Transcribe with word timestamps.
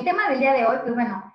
el 0.00 0.04
tema 0.06 0.30
del 0.30 0.40
día 0.40 0.54
de 0.54 0.64
hoy, 0.64 0.78
pues 0.82 0.94
bueno, 0.94 1.32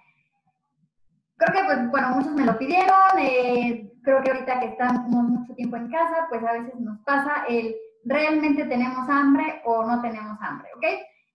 creo 1.37 1.53
que, 1.53 1.63
pues 1.65 1.91
bueno, 1.91 2.09
muchos 2.15 2.31
me 2.33 2.45
lo 2.45 2.57
pidieron. 2.57 3.19
Eh, 3.19 3.91
creo 4.03 4.23
que 4.23 4.31
ahorita 4.31 4.59
que 4.59 4.65
estamos 4.67 5.07
mucho 5.07 5.53
tiempo 5.53 5.77
en 5.77 5.89
casa, 5.91 6.27
pues 6.29 6.43
a 6.43 6.53
veces 6.53 6.79
nos 6.79 6.99
pasa 7.01 7.45
el 7.47 7.75
realmente 8.05 8.65
tenemos 8.65 9.07
hambre 9.09 9.61
o 9.65 9.83
no 9.83 10.01
tenemos 10.01 10.37
hambre, 10.41 10.69
¿ok? 10.77 10.83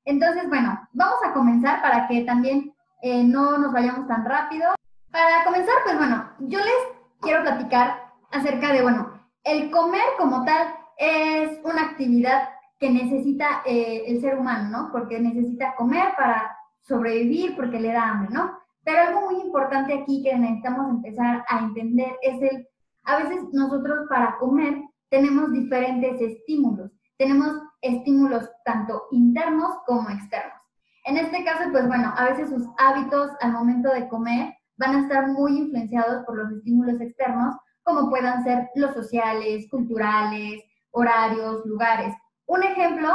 Entonces, 0.05 0.48
bueno, 0.48 0.79
vamos 0.93 1.19
a 1.25 1.32
comenzar 1.32 1.82
para 1.82 2.07
que 2.09 2.23
también 2.23 2.73
eh, 3.03 3.25
no 3.25 3.59
nos 3.59 3.73
vayamos 3.73 4.07
tan 4.09 4.25
rápido. 4.25 4.75
Para 5.11 5.45
comenzar, 5.45 5.75
pues 5.85 5.99
bueno, 5.99 6.31
yo 6.41 6.59
les 6.59 7.21
quiero 7.21 7.43
platicar 7.43 8.12
acerca 8.33 8.73
de, 8.73 8.83
bueno, 8.83 9.21
el 9.45 9.71
comer 9.71 10.05
como 10.19 10.45
tal 10.45 10.75
es 10.97 11.59
una 11.65 11.83
actividad 11.83 12.49
que 12.79 12.91
necesita 12.91 13.62
eh, 13.67 14.04
el 14.07 14.21
ser 14.21 14.36
humano, 14.36 14.68
¿no? 14.68 14.93
Porque 14.93 15.21
necesita 15.21 15.75
comer 15.76 16.14
para 16.17 16.57
sobrevivir, 16.82 17.57
porque 17.57 17.80
le 17.80 17.93
da 17.93 18.11
hambre, 18.11 18.30
¿no? 18.32 18.58
Pero 18.84 19.00
algo 19.00 19.30
muy 19.30 19.40
importante 19.43 19.94
aquí 19.94 20.22
que 20.22 20.36
necesitamos 20.36 20.90
empezar 20.90 21.44
a 21.48 21.58
entender 21.61 22.12
es 22.22 22.43
el, 22.43 22.68
a 23.04 23.18
veces 23.18 23.44
nosotros 23.53 24.06
para 24.08 24.36
comer 24.39 24.82
tenemos 25.11 25.53
diferentes 25.53 26.20
estímulos. 26.20 26.90
Tenemos 27.18 27.61
estímulos 27.82 28.48
tanto 28.64 29.03
internos 29.11 29.76
como 29.86 30.08
externos. 30.08 30.61
En 31.04 31.16
este 31.16 31.44
caso, 31.44 31.70
pues 31.70 31.86
bueno, 31.86 32.12
a 32.16 32.25
veces 32.27 32.50
sus 32.50 32.66
hábitos 32.78 33.31
al 33.41 33.53
momento 33.53 33.91
de 33.92 34.08
comer 34.08 34.55
van 34.77 34.97
a 34.97 35.00
estar 35.00 35.28
muy 35.28 35.58
influenciados 35.58 36.25
por 36.25 36.36
los 36.36 36.53
estímulos 36.53 37.00
externos, 37.00 37.56
como 37.83 38.08
puedan 38.08 38.42
ser 38.44 38.69
los 38.75 38.94
sociales, 38.94 39.67
culturales, 39.70 40.62
horarios, 40.91 41.64
lugares. 41.67 42.14
Un 42.47 42.62
ejemplo, 42.62 43.08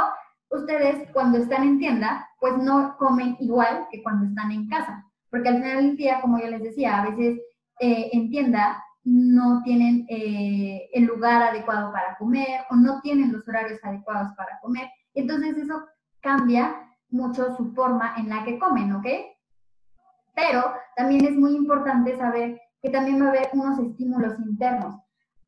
ustedes 0.50 1.10
cuando 1.12 1.38
están 1.38 1.62
en 1.64 1.78
tienda, 1.78 2.28
pues 2.40 2.56
no 2.58 2.96
comen 2.98 3.36
igual 3.40 3.86
que 3.90 4.02
cuando 4.02 4.26
están 4.26 4.52
en 4.52 4.68
casa, 4.68 5.04
porque 5.30 5.48
al 5.48 5.56
final 5.56 5.76
del 5.76 5.96
día, 5.96 6.20
como 6.20 6.38
yo 6.38 6.46
les 6.48 6.62
decía, 6.62 7.00
a 7.00 7.10
veces 7.10 7.40
eh, 7.80 8.10
en 8.12 8.30
tienda 8.30 8.82
no 9.04 9.62
tienen 9.62 10.04
eh, 10.08 10.88
el 10.92 11.04
lugar 11.04 11.42
adecuado 11.42 11.92
para 11.92 12.16
comer 12.16 12.62
o 12.70 12.76
no 12.76 13.00
tienen 13.02 13.32
los 13.32 13.46
horarios 13.46 13.78
adecuados 13.84 14.32
para 14.36 14.58
comer. 14.60 14.88
Entonces 15.14 15.56
eso 15.56 15.84
cambia 16.20 16.74
mucho 17.10 17.56
su 17.56 17.72
forma 17.72 18.14
en 18.16 18.28
la 18.28 18.44
que 18.44 18.58
comen, 18.58 18.92
¿ok? 18.94 19.06
Pero 20.34 20.72
también 20.96 21.24
es 21.24 21.36
muy 21.36 21.54
importante 21.54 22.16
saber 22.16 22.60
que 22.82 22.90
también 22.90 23.22
va 23.22 23.26
a 23.26 23.30
haber 23.30 23.48
unos 23.52 23.78
estímulos 23.78 24.38
internos, 24.40 24.96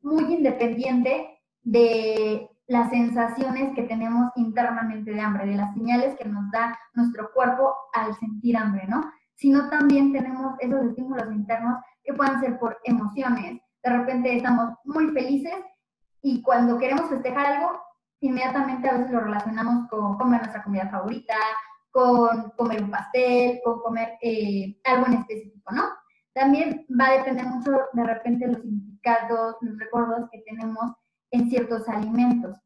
muy 0.03 0.33
independiente 0.33 1.41
de 1.63 2.49
las 2.69 2.91
sensaciones 2.91 3.75
que 3.75 3.83
tenemos 3.85 4.31
internamente 4.37 5.11
de 5.11 5.21
hambre, 5.21 5.47
de 5.47 5.57
las 5.57 5.73
señales 5.73 6.17
que 6.17 6.29
nos 6.29 6.51
da 6.51 6.79
nuestro 6.93 7.33
cuerpo 7.33 7.75
al 7.95 8.15
sentir 8.17 8.59
hambre, 8.59 8.87
¿no? 8.87 9.11
Sino 9.35 9.71
también 9.71 10.13
tenemos 10.13 10.55
esos 10.61 10.85
estímulos 10.85 11.33
internos 11.33 11.79
que 12.05 12.13
pueden 12.13 12.39
ser 12.41 12.59
por 12.59 12.79
emociones. 12.85 13.63
De 13.83 13.91
repente 13.91 14.37
estamos 14.37 14.75
muy 14.85 15.09
felices 15.09 15.55
y 16.21 16.43
cuando 16.43 16.79
queremos 16.79 17.09
festejar 17.09 17.47
algo, 17.47 17.81
inmediatamente 18.21 18.89
a 18.89 18.99
veces 18.99 19.13
lo 19.13 19.21
relacionamos 19.21 19.89
con 19.89 20.19
comer 20.19 20.41
nuestra 20.41 20.63
comida 20.63 20.91
favorita, 20.91 21.37
con 21.91 22.51
comer 22.51 22.83
un 22.83 22.91
pastel, 22.91 23.61
con 23.65 23.81
comer 23.81 24.19
eh, 24.21 24.79
algo 24.85 25.07
en 25.07 25.15
específico, 25.15 25.73
¿no? 25.73 25.85
También 26.35 26.85
va 27.01 27.07
a 27.07 27.19
depender 27.19 27.47
mucho 27.47 27.73
de 27.95 28.05
repente 28.05 28.47
los 28.47 28.61
significados, 28.61 29.57
los 29.63 29.79
recuerdos 29.79 30.29
que 30.31 30.43
tenemos 30.47 30.93
en 31.31 31.51
ciertos 31.51 31.89
alimentos. 31.89 32.57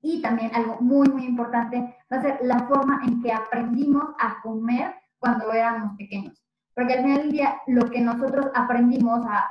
Y 0.00 0.20
también 0.20 0.54
algo 0.54 0.76
muy, 0.80 1.08
muy 1.08 1.24
importante 1.24 1.96
va 2.12 2.18
a 2.18 2.22
ser 2.22 2.38
la 2.42 2.66
forma 2.68 3.00
en 3.06 3.22
que 3.22 3.32
aprendimos 3.32 4.04
a 4.18 4.40
comer 4.42 4.94
cuando 5.18 5.50
éramos 5.52 5.96
pequeños. 5.96 6.34
Porque 6.74 6.94
al 6.94 7.04
final 7.04 7.18
del 7.22 7.32
día, 7.32 7.60
lo 7.66 7.90
que 7.90 8.00
nosotros 8.00 8.46
aprendimos 8.54 9.24
a 9.26 9.48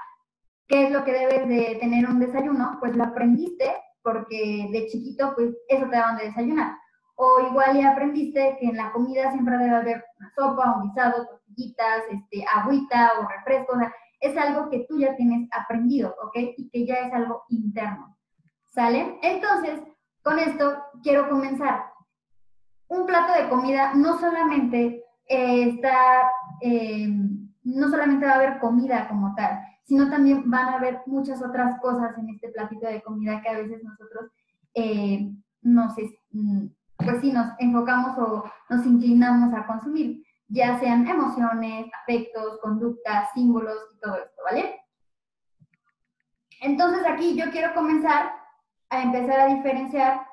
qué 0.67 0.85
es 0.85 0.91
lo 0.91 1.03
que 1.03 1.13
debes 1.13 1.47
de 1.47 1.77
tener 1.79 2.07
un 2.07 2.19
desayuno, 2.19 2.77
pues 2.79 2.95
lo 2.95 3.03
aprendiste 3.03 3.73
porque 4.03 4.67
de 4.71 4.87
chiquito, 4.87 5.33
pues 5.33 5.55
eso 5.67 5.85
te 5.85 5.95
daban 5.95 6.17
de 6.17 6.25
desayunar. 6.25 6.77
O 7.15 7.39
igual 7.39 7.77
ya 7.77 7.91
aprendiste 7.91 8.57
que 8.59 8.67
en 8.67 8.77
la 8.77 8.91
comida 8.91 9.31
siempre 9.31 9.57
debe 9.57 9.75
haber 9.75 10.05
una 10.19 10.31
sopa, 10.35 10.75
un 10.75 10.89
guisado, 10.89 11.25
tortillitas, 11.25 12.03
este, 12.11 12.45
agüita 12.53 13.13
o 13.19 13.27
refresco. 13.27 13.73
O 13.73 13.79
sea, 13.79 13.93
es 14.23 14.37
algo 14.37 14.69
que 14.69 14.85
tú 14.87 14.97
ya 14.97 15.15
tienes 15.17 15.49
aprendido, 15.51 16.15
¿ok? 16.23 16.35
Y 16.57 16.69
que 16.69 16.85
ya 16.85 16.95
es 16.95 17.13
algo 17.13 17.43
interno. 17.49 18.17
¿Sale? 18.69 19.19
Entonces, 19.21 19.81
con 20.23 20.39
esto 20.39 20.77
quiero 21.03 21.29
comenzar. 21.29 21.83
Un 22.87 23.05
plato 23.05 23.33
de 23.33 23.49
comida 23.49 23.93
no 23.95 24.17
solamente 24.19 25.03
eh, 25.27 25.69
está, 25.69 26.29
eh, 26.61 27.09
no 27.63 27.89
solamente 27.89 28.25
va 28.25 28.31
a 28.31 28.35
haber 28.35 28.59
comida 28.59 29.09
como 29.09 29.35
tal, 29.35 29.59
sino 29.83 30.09
también 30.09 30.49
van 30.49 30.69
a 30.69 30.75
haber 30.77 31.01
muchas 31.05 31.43
otras 31.43 31.79
cosas 31.81 32.17
en 32.17 32.29
este 32.29 32.47
platito 32.49 32.87
de 32.87 33.03
comida 33.03 33.41
que 33.41 33.49
a 33.49 33.57
veces 33.57 33.83
nosotros 33.83 34.31
eh, 34.73 35.29
nos, 35.61 35.95
mm, 36.31 36.67
pues 36.95 37.19
sí, 37.19 37.33
nos 37.33 37.47
enfocamos 37.59 38.17
o 38.17 38.45
nos 38.69 38.85
inclinamos 38.85 39.53
a 39.53 39.67
consumir 39.67 40.23
ya 40.47 40.79
sean 40.79 41.07
emociones, 41.07 41.91
afectos, 42.01 42.59
conductas, 42.61 43.29
símbolos 43.33 43.77
y 43.93 43.99
todo 43.99 44.17
esto, 44.17 44.41
¿vale? 44.43 44.79
Entonces 46.61 47.03
aquí 47.07 47.35
yo 47.35 47.51
quiero 47.51 47.73
comenzar 47.73 48.33
a 48.89 49.01
empezar 49.01 49.39
a 49.39 49.47
diferenciar 49.47 50.25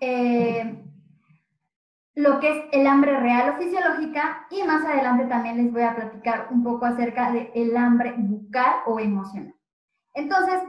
eh, 0.00 0.84
lo 2.14 2.40
que 2.40 2.48
es 2.48 2.64
el 2.72 2.86
hambre 2.86 3.18
real 3.18 3.50
o 3.50 3.58
fisiológica 3.58 4.46
y 4.50 4.62
más 4.62 4.84
adelante 4.84 5.26
también 5.26 5.56
les 5.56 5.72
voy 5.72 5.82
a 5.82 5.96
platicar 5.96 6.48
un 6.50 6.62
poco 6.62 6.86
acerca 6.86 7.32
del 7.32 7.50
el 7.54 7.76
hambre 7.76 8.14
bucal 8.16 8.82
o 8.86 9.00
emocional. 9.00 9.54
Entonces, 10.14 10.62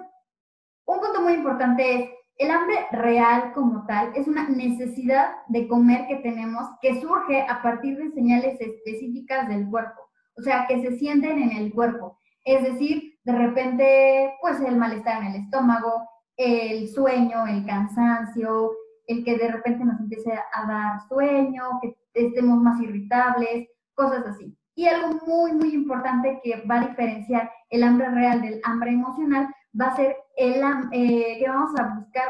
un 0.85 0.99
punto 0.99 1.21
muy 1.21 1.33
importante 1.33 1.95
es 1.95 2.09
el 2.37 2.51
hambre 2.51 2.75
real 2.91 3.53
como 3.53 3.85
tal 3.85 4.11
es 4.15 4.27
una 4.27 4.47
necesidad 4.49 5.35
de 5.47 5.67
comer 5.67 6.07
que 6.07 6.17
tenemos 6.17 6.67
que 6.81 6.99
surge 6.99 7.41
a 7.41 7.61
partir 7.61 7.97
de 7.97 8.11
señales 8.11 8.59
específicas 8.59 9.47
del 9.47 9.69
cuerpo, 9.69 10.01
o 10.37 10.41
sea, 10.41 10.65
que 10.67 10.81
se 10.81 10.97
sienten 10.97 11.41
en 11.41 11.51
el 11.51 11.73
cuerpo. 11.73 12.17
Es 12.43 12.61
decir, 12.63 13.17
de 13.23 13.31
repente, 13.31 14.33
pues 14.41 14.59
el 14.59 14.75
malestar 14.75 15.21
en 15.21 15.29
el 15.29 15.41
estómago, 15.43 16.07
el 16.35 16.89
sueño, 16.89 17.47
el 17.47 17.65
cansancio, 17.65 18.71
el 19.07 19.23
que 19.23 19.37
de 19.37 19.47
repente 19.47 19.85
nos 19.85 19.99
empiece 19.99 20.33
a 20.33 20.67
dar 20.67 21.07
sueño, 21.07 21.79
que 21.81 21.95
estemos 22.13 22.61
más 22.61 22.81
irritables, 22.81 23.69
cosas 23.93 24.25
así. 24.27 24.57
Y 24.75 24.87
algo 24.87 25.19
muy, 25.25 25.53
muy 25.53 25.73
importante 25.73 26.41
que 26.43 26.65
va 26.69 26.81
a 26.81 26.87
diferenciar 26.87 27.49
el 27.69 27.83
hambre 27.83 28.09
real 28.09 28.41
del 28.41 28.59
hambre 28.65 28.91
emocional 28.91 29.47
va 29.79 29.87
a 29.87 29.95
ser 29.95 30.15
el, 30.37 30.61
eh, 30.91 31.37
que 31.39 31.49
vamos 31.49 31.71
a 31.79 31.95
buscar, 31.99 32.29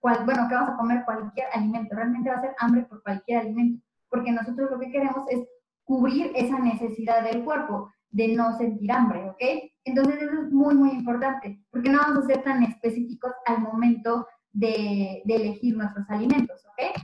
cual, 0.00 0.24
bueno, 0.24 0.48
que 0.48 0.54
vamos 0.54 0.70
a 0.70 0.76
comer 0.76 1.04
cualquier 1.04 1.46
alimento. 1.52 1.94
Realmente 1.94 2.30
va 2.30 2.36
a 2.36 2.40
ser 2.42 2.54
hambre 2.58 2.82
por 2.82 3.02
cualquier 3.02 3.40
alimento, 3.40 3.84
porque 4.08 4.32
nosotros 4.32 4.70
lo 4.70 4.78
que 4.78 4.90
queremos 4.90 5.24
es 5.28 5.46
cubrir 5.84 6.32
esa 6.34 6.58
necesidad 6.58 7.22
del 7.24 7.44
cuerpo 7.44 7.90
de 8.10 8.28
no 8.28 8.56
sentir 8.56 8.92
hambre, 8.92 9.28
¿ok? 9.28 9.70
Entonces 9.84 10.22
eso 10.22 10.42
es 10.42 10.52
muy, 10.52 10.74
muy 10.74 10.90
importante, 10.90 11.60
porque 11.70 11.90
no 11.90 11.98
vamos 11.98 12.24
a 12.24 12.26
ser 12.28 12.42
tan 12.44 12.62
específicos 12.62 13.32
al 13.46 13.60
momento 13.60 14.26
de, 14.52 15.22
de 15.24 15.34
elegir 15.34 15.76
nuestros 15.76 16.08
alimentos, 16.08 16.64
¿ok? 16.66 17.02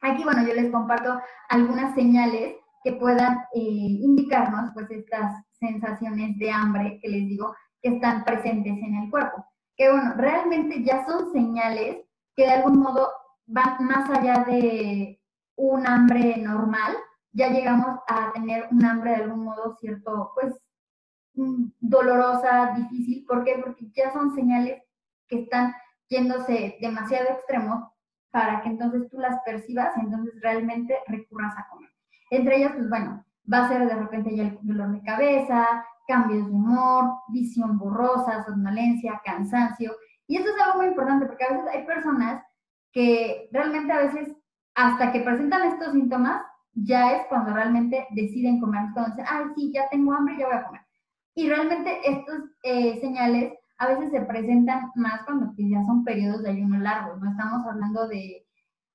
Aquí, 0.00 0.24
bueno, 0.24 0.46
yo 0.46 0.54
les 0.54 0.70
comparto 0.70 1.20
algunas 1.48 1.94
señales 1.94 2.54
que 2.84 2.92
puedan 2.92 3.38
eh, 3.54 3.60
indicarnos, 3.60 4.70
pues, 4.72 4.90
estas 4.90 5.44
sensaciones 5.58 6.38
de 6.38 6.50
hambre 6.50 6.98
que 7.02 7.08
les 7.08 7.26
digo 7.26 7.54
que 7.82 7.90
están 7.90 8.24
presentes 8.24 8.72
en 8.72 8.94
el 8.96 9.10
cuerpo. 9.10 9.44
Que 9.76 9.90
bueno, 9.90 10.14
realmente 10.16 10.82
ya 10.82 11.06
son 11.06 11.32
señales 11.32 12.04
que 12.34 12.44
de 12.44 12.50
algún 12.50 12.78
modo 12.78 13.10
van 13.46 13.84
más 13.84 14.08
allá 14.10 14.44
de 14.44 15.20
un 15.56 15.86
hambre 15.86 16.36
normal, 16.36 16.96
ya 17.32 17.48
llegamos 17.48 17.98
a 18.08 18.32
tener 18.32 18.68
un 18.70 18.84
hambre 18.84 19.10
de 19.10 19.24
algún 19.24 19.44
modo 19.44 19.76
cierto, 19.80 20.32
pues 20.34 20.54
mm, 21.34 21.70
dolorosa, 21.80 22.74
difícil. 22.76 23.24
¿Por 23.26 23.44
qué? 23.44 23.60
Porque 23.64 23.90
ya 23.94 24.12
son 24.12 24.34
señales 24.34 24.82
que 25.26 25.42
están 25.42 25.74
yéndose 26.08 26.78
demasiado 26.80 27.30
extremos 27.30 27.84
para 28.30 28.62
que 28.62 28.68
entonces 28.68 29.08
tú 29.10 29.18
las 29.18 29.40
percibas 29.44 29.96
y 29.96 30.00
entonces 30.00 30.34
realmente 30.40 30.96
recurras 31.06 31.56
a 31.56 31.68
comer. 31.68 31.90
Entre 32.30 32.56
ellas, 32.56 32.72
pues 32.74 32.88
bueno, 32.88 33.24
va 33.52 33.64
a 33.64 33.68
ser 33.68 33.86
de 33.86 33.94
repente 33.94 34.36
ya 34.36 34.44
el 34.44 34.58
dolor 34.62 34.92
de 34.92 35.02
cabeza, 35.02 35.84
cambios 36.08 36.46
de 36.46 36.52
humor, 36.52 37.12
visión 37.28 37.78
borrosa, 37.78 38.44
somnolencia, 38.44 39.20
cansancio. 39.24 39.94
Y 40.26 40.36
esto 40.36 40.50
es 40.50 40.60
algo 40.60 40.78
muy 40.78 40.88
importante 40.88 41.26
porque 41.26 41.44
a 41.44 41.52
veces 41.52 41.68
hay 41.72 41.86
personas 41.86 42.42
que 42.92 43.48
realmente 43.52 43.92
a 43.92 43.98
veces 43.98 44.34
hasta 44.74 45.12
que 45.12 45.20
presentan 45.20 45.68
estos 45.68 45.92
síntomas, 45.92 46.42
ya 46.72 47.12
es 47.12 47.26
cuando 47.28 47.52
realmente 47.52 48.06
deciden 48.10 48.60
comer, 48.60 48.82
cuando 48.94 49.10
dicen, 49.10 49.26
ay, 49.28 49.44
sí, 49.54 49.72
ya 49.72 49.88
tengo 49.90 50.12
hambre, 50.12 50.36
ya 50.38 50.46
voy 50.46 50.56
a 50.56 50.64
comer. 50.64 50.82
Y 51.34 51.48
realmente 51.48 52.00
estos 52.04 52.40
eh, 52.64 52.98
señales 53.00 53.54
a 53.78 53.88
veces 53.88 54.10
se 54.10 54.22
presentan 54.22 54.90
más 54.96 55.22
cuando 55.24 55.52
ya 55.56 55.84
son 55.84 56.04
periodos 56.04 56.42
de 56.42 56.50
ayuno 56.50 56.78
largo, 56.78 57.16
no 57.16 57.30
estamos 57.30 57.64
hablando 57.66 58.08
de 58.08 58.48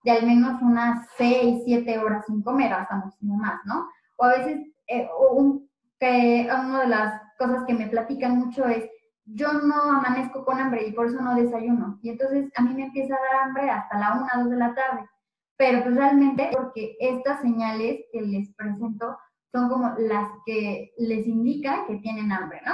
de 0.04 0.12
al 0.12 0.26
menos 0.26 0.62
unas 0.62 1.08
6, 1.18 1.64
7 1.66 2.00
horas 2.00 2.26
sin 2.28 2.42
comer, 2.42 2.74
hasta 2.74 2.98
muchísimo 2.98 3.38
más, 3.38 3.60
¿no? 3.66 3.88
O 4.18 4.26
a 4.26 4.38
veces, 4.38 4.62
eh, 4.88 5.08
un, 5.32 5.70
que 6.04 6.50
una 6.52 6.82
de 6.82 6.88
las 6.88 7.22
cosas 7.38 7.64
que 7.66 7.74
me 7.74 7.88
platican 7.88 8.38
mucho 8.38 8.66
es, 8.66 8.90
yo 9.24 9.54
no 9.54 9.84
amanezco 9.84 10.44
con 10.44 10.60
hambre 10.60 10.86
y 10.86 10.92
por 10.92 11.08
eso 11.08 11.22
no 11.22 11.34
desayuno. 11.34 11.98
Y 12.02 12.10
entonces 12.10 12.52
a 12.58 12.62
mí 12.62 12.74
me 12.74 12.88
empieza 12.88 13.16
a 13.16 13.20
dar 13.20 13.48
hambre 13.48 13.70
hasta 13.70 13.98
la 13.98 14.14
1, 14.14 14.44
2 14.44 14.50
de 14.50 14.58
la 14.58 14.76
tarde. 14.76 15.08
Pero 15.56 15.82
pues 15.82 15.96
realmente 15.96 16.50
porque 16.52 16.98
estas 17.00 17.40
señales 17.40 18.02
que 18.12 18.22
les 18.22 18.54
presento 18.54 19.18
son 19.54 19.70
como 19.70 19.94
las 19.98 20.28
que 20.46 20.92
les 20.98 21.26
indican 21.26 21.86
que 21.88 22.00
tienen 22.00 22.34
hambre, 22.34 22.62
¿no? 22.66 22.74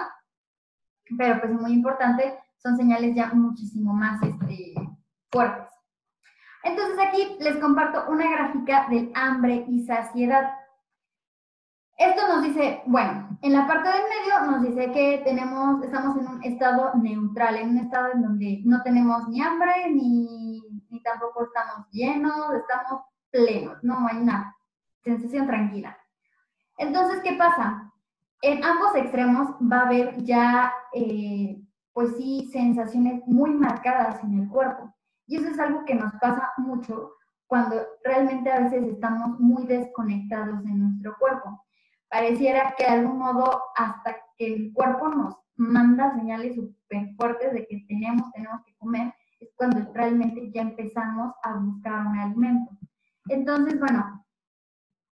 Pero 1.16 1.40
pues 1.40 1.54
muy 1.54 1.74
importante, 1.74 2.36
son 2.58 2.78
señales 2.78 3.14
ya 3.16 3.32
muchísimo 3.34 3.94
más 3.94 4.24
este, 4.24 4.74
fuertes. 5.32 5.70
Entonces 6.64 6.98
aquí 7.00 7.38
les 7.40 7.58
comparto 7.58 8.10
una 8.10 8.28
gráfica 8.32 8.88
del 8.90 9.12
hambre 9.14 9.66
y 9.68 9.86
saciedad. 9.86 10.52
Esto 12.00 12.22
nos 12.30 12.44
dice, 12.44 12.82
bueno, 12.86 13.38
en 13.42 13.52
la 13.52 13.68
parte 13.68 13.90
del 13.90 14.04
medio 14.04 14.50
nos 14.50 14.62
dice 14.62 14.90
que 14.94 15.22
tenemos, 15.26 15.84
estamos 15.84 16.16
en 16.16 16.28
un 16.30 16.44
estado 16.46 16.94
neutral, 16.94 17.58
en 17.58 17.72
un 17.72 17.78
estado 17.80 18.14
en 18.14 18.22
donde 18.22 18.62
no 18.64 18.82
tenemos 18.84 19.28
ni 19.28 19.42
hambre 19.42 19.92
ni, 19.94 20.62
ni 20.90 21.04
tampoco 21.04 21.44
estamos 21.44 21.90
llenos, 21.92 22.54
estamos 22.54 23.02
plenos, 23.30 23.84
no 23.84 24.08
hay 24.08 24.16
una 24.16 24.56
sensación 25.04 25.46
tranquila. 25.46 25.98
Entonces, 26.78 27.20
¿qué 27.22 27.34
pasa? 27.34 27.92
En 28.44 28.64
ambos 28.64 28.96
extremos 28.96 29.50
va 29.62 29.80
a 29.80 29.88
haber 29.88 30.24
ya, 30.24 30.72
eh, 30.94 31.62
pues 31.92 32.16
sí, 32.16 32.50
sensaciones 32.54 33.28
muy 33.28 33.50
marcadas 33.50 34.24
en 34.24 34.40
el 34.40 34.48
cuerpo. 34.48 34.96
Y 35.28 35.36
eso 35.36 35.50
es 35.50 35.60
algo 35.60 35.84
que 35.84 35.96
nos 35.96 36.14
pasa 36.14 36.54
mucho 36.56 37.12
cuando 37.46 37.76
realmente 38.06 38.50
a 38.50 38.62
veces 38.62 38.86
estamos 38.86 39.38
muy 39.38 39.66
desconectados 39.66 40.64
de 40.64 40.72
nuestro 40.72 41.18
cuerpo 41.20 41.66
pareciera 42.10 42.74
que 42.78 42.84
de 42.84 42.90
algún 42.90 43.20
modo 43.20 43.62
hasta 43.76 44.18
que 44.38 44.54
el 44.54 44.74
cuerpo 44.74 45.10
nos 45.10 45.36
manda 45.56 46.16
señales 46.16 46.56
súper 46.56 47.14
fuertes 47.16 47.54
de 47.54 47.68
que 47.68 47.86
tenemos, 47.88 48.32
tenemos 48.32 48.62
que 48.66 48.76
comer, 48.78 49.14
es 49.40 49.50
cuando 49.56 49.92
realmente 49.94 50.52
ya 50.52 50.62
empezamos 50.62 51.34
a 51.44 51.54
buscar 51.56 52.08
un 52.08 52.18
alimento. 52.18 52.72
Entonces, 53.28 53.80
bueno, 53.80 54.26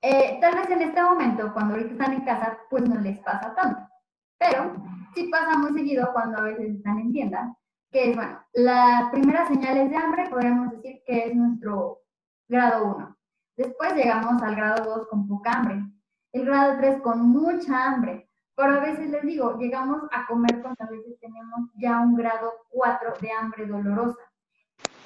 eh, 0.02 0.38
tal 0.40 0.56
vez 0.56 0.70
en 0.70 0.82
este 0.84 1.02
momento, 1.02 1.52
cuando 1.54 1.74
ahorita 1.74 1.92
están 1.92 2.14
en 2.14 2.26
casa, 2.26 2.58
pues 2.70 2.88
no 2.88 3.00
les 3.02 3.20
pasa 3.20 3.54
tanto. 3.56 3.82
Pero 4.38 4.76
sí 5.14 5.28
pasa 5.32 5.58
muy 5.58 5.74
seguido 5.74 6.12
cuando 6.14 6.40
a 6.40 6.44
veces 6.44 6.76
están 6.76 7.00
en 7.00 7.12
tienda, 7.12 7.58
que 7.92 8.12
es, 8.12 8.16
bueno, 8.16 8.40
las 8.54 9.10
primeras 9.10 9.48
señales 9.48 9.90
de 9.90 9.98
hambre 9.98 10.30
podríamos 10.30 10.72
decir 10.72 11.02
que 11.06 11.28
es 11.28 11.36
nuestro 11.36 12.02
grado 12.48 12.96
1. 12.96 13.18
Después 13.58 13.96
llegamos 13.96 14.42
al 14.42 14.56
grado 14.56 14.98
2 14.98 15.08
con 15.08 15.28
poca 15.28 15.54
hambre 15.54 15.95
el 16.36 16.46
grado 16.46 16.76
3 16.78 17.02
con 17.02 17.30
mucha 17.30 17.86
hambre. 17.86 18.30
Pero 18.58 18.74
a 18.74 18.80
veces 18.80 19.10
les 19.10 19.24
digo, 19.24 19.58
llegamos 19.58 20.04
a 20.12 20.28
comer 20.28 20.62
cuando 20.62 20.84
a 20.84 20.90
veces 20.90 21.18
tenemos 21.20 21.70
ya 21.76 22.00
un 22.02 22.16
grado 22.16 22.52
4 22.70 23.14
de 23.22 23.32
hambre 23.32 23.66
dolorosa. 23.66 24.20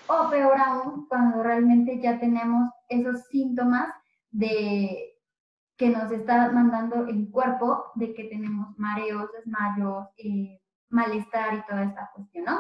O 0.08 0.30
peor 0.30 0.58
aún, 0.60 1.08
cuando 1.08 1.44
realmente 1.44 2.00
ya 2.00 2.20
tenemos 2.20 2.72
esos 2.90 3.26
síntomas 3.28 3.94
de 4.32 5.16
que 5.78 5.90
nos 5.90 6.12
está 6.12 6.52
mandando 6.52 7.08
el 7.08 7.30
cuerpo 7.30 7.92
de 7.94 8.14
que 8.16 8.24
tenemos 8.24 8.78
mareos, 8.80 9.30
desmayos, 9.32 10.08
eh, 10.18 10.60
malestar 10.90 11.54
y 11.54 11.66
toda 11.68 11.84
esta 11.84 12.10
cuestión, 12.14 12.46
¿no? 12.46 12.60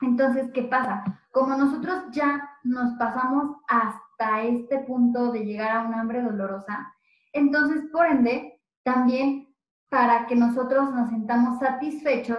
Entonces, 0.00 0.50
¿qué 0.54 0.62
pasa? 0.62 1.04
Como 1.32 1.54
nosotros 1.54 2.04
ya 2.12 2.48
nos 2.64 2.94
pasamos 2.98 3.58
hasta 3.68 4.42
este 4.42 4.78
punto 4.80 5.32
de 5.32 5.44
llegar 5.44 5.70
a 5.76 5.86
un 5.86 5.94
hambre 5.94 6.22
dolorosa, 6.22 6.94
entonces, 7.38 7.84
por 7.92 8.06
ende, 8.06 8.60
también 8.82 9.48
para 9.88 10.26
que 10.26 10.36
nosotros 10.36 10.92
nos 10.92 11.10
sentamos 11.10 11.58
satisfechos, 11.58 12.38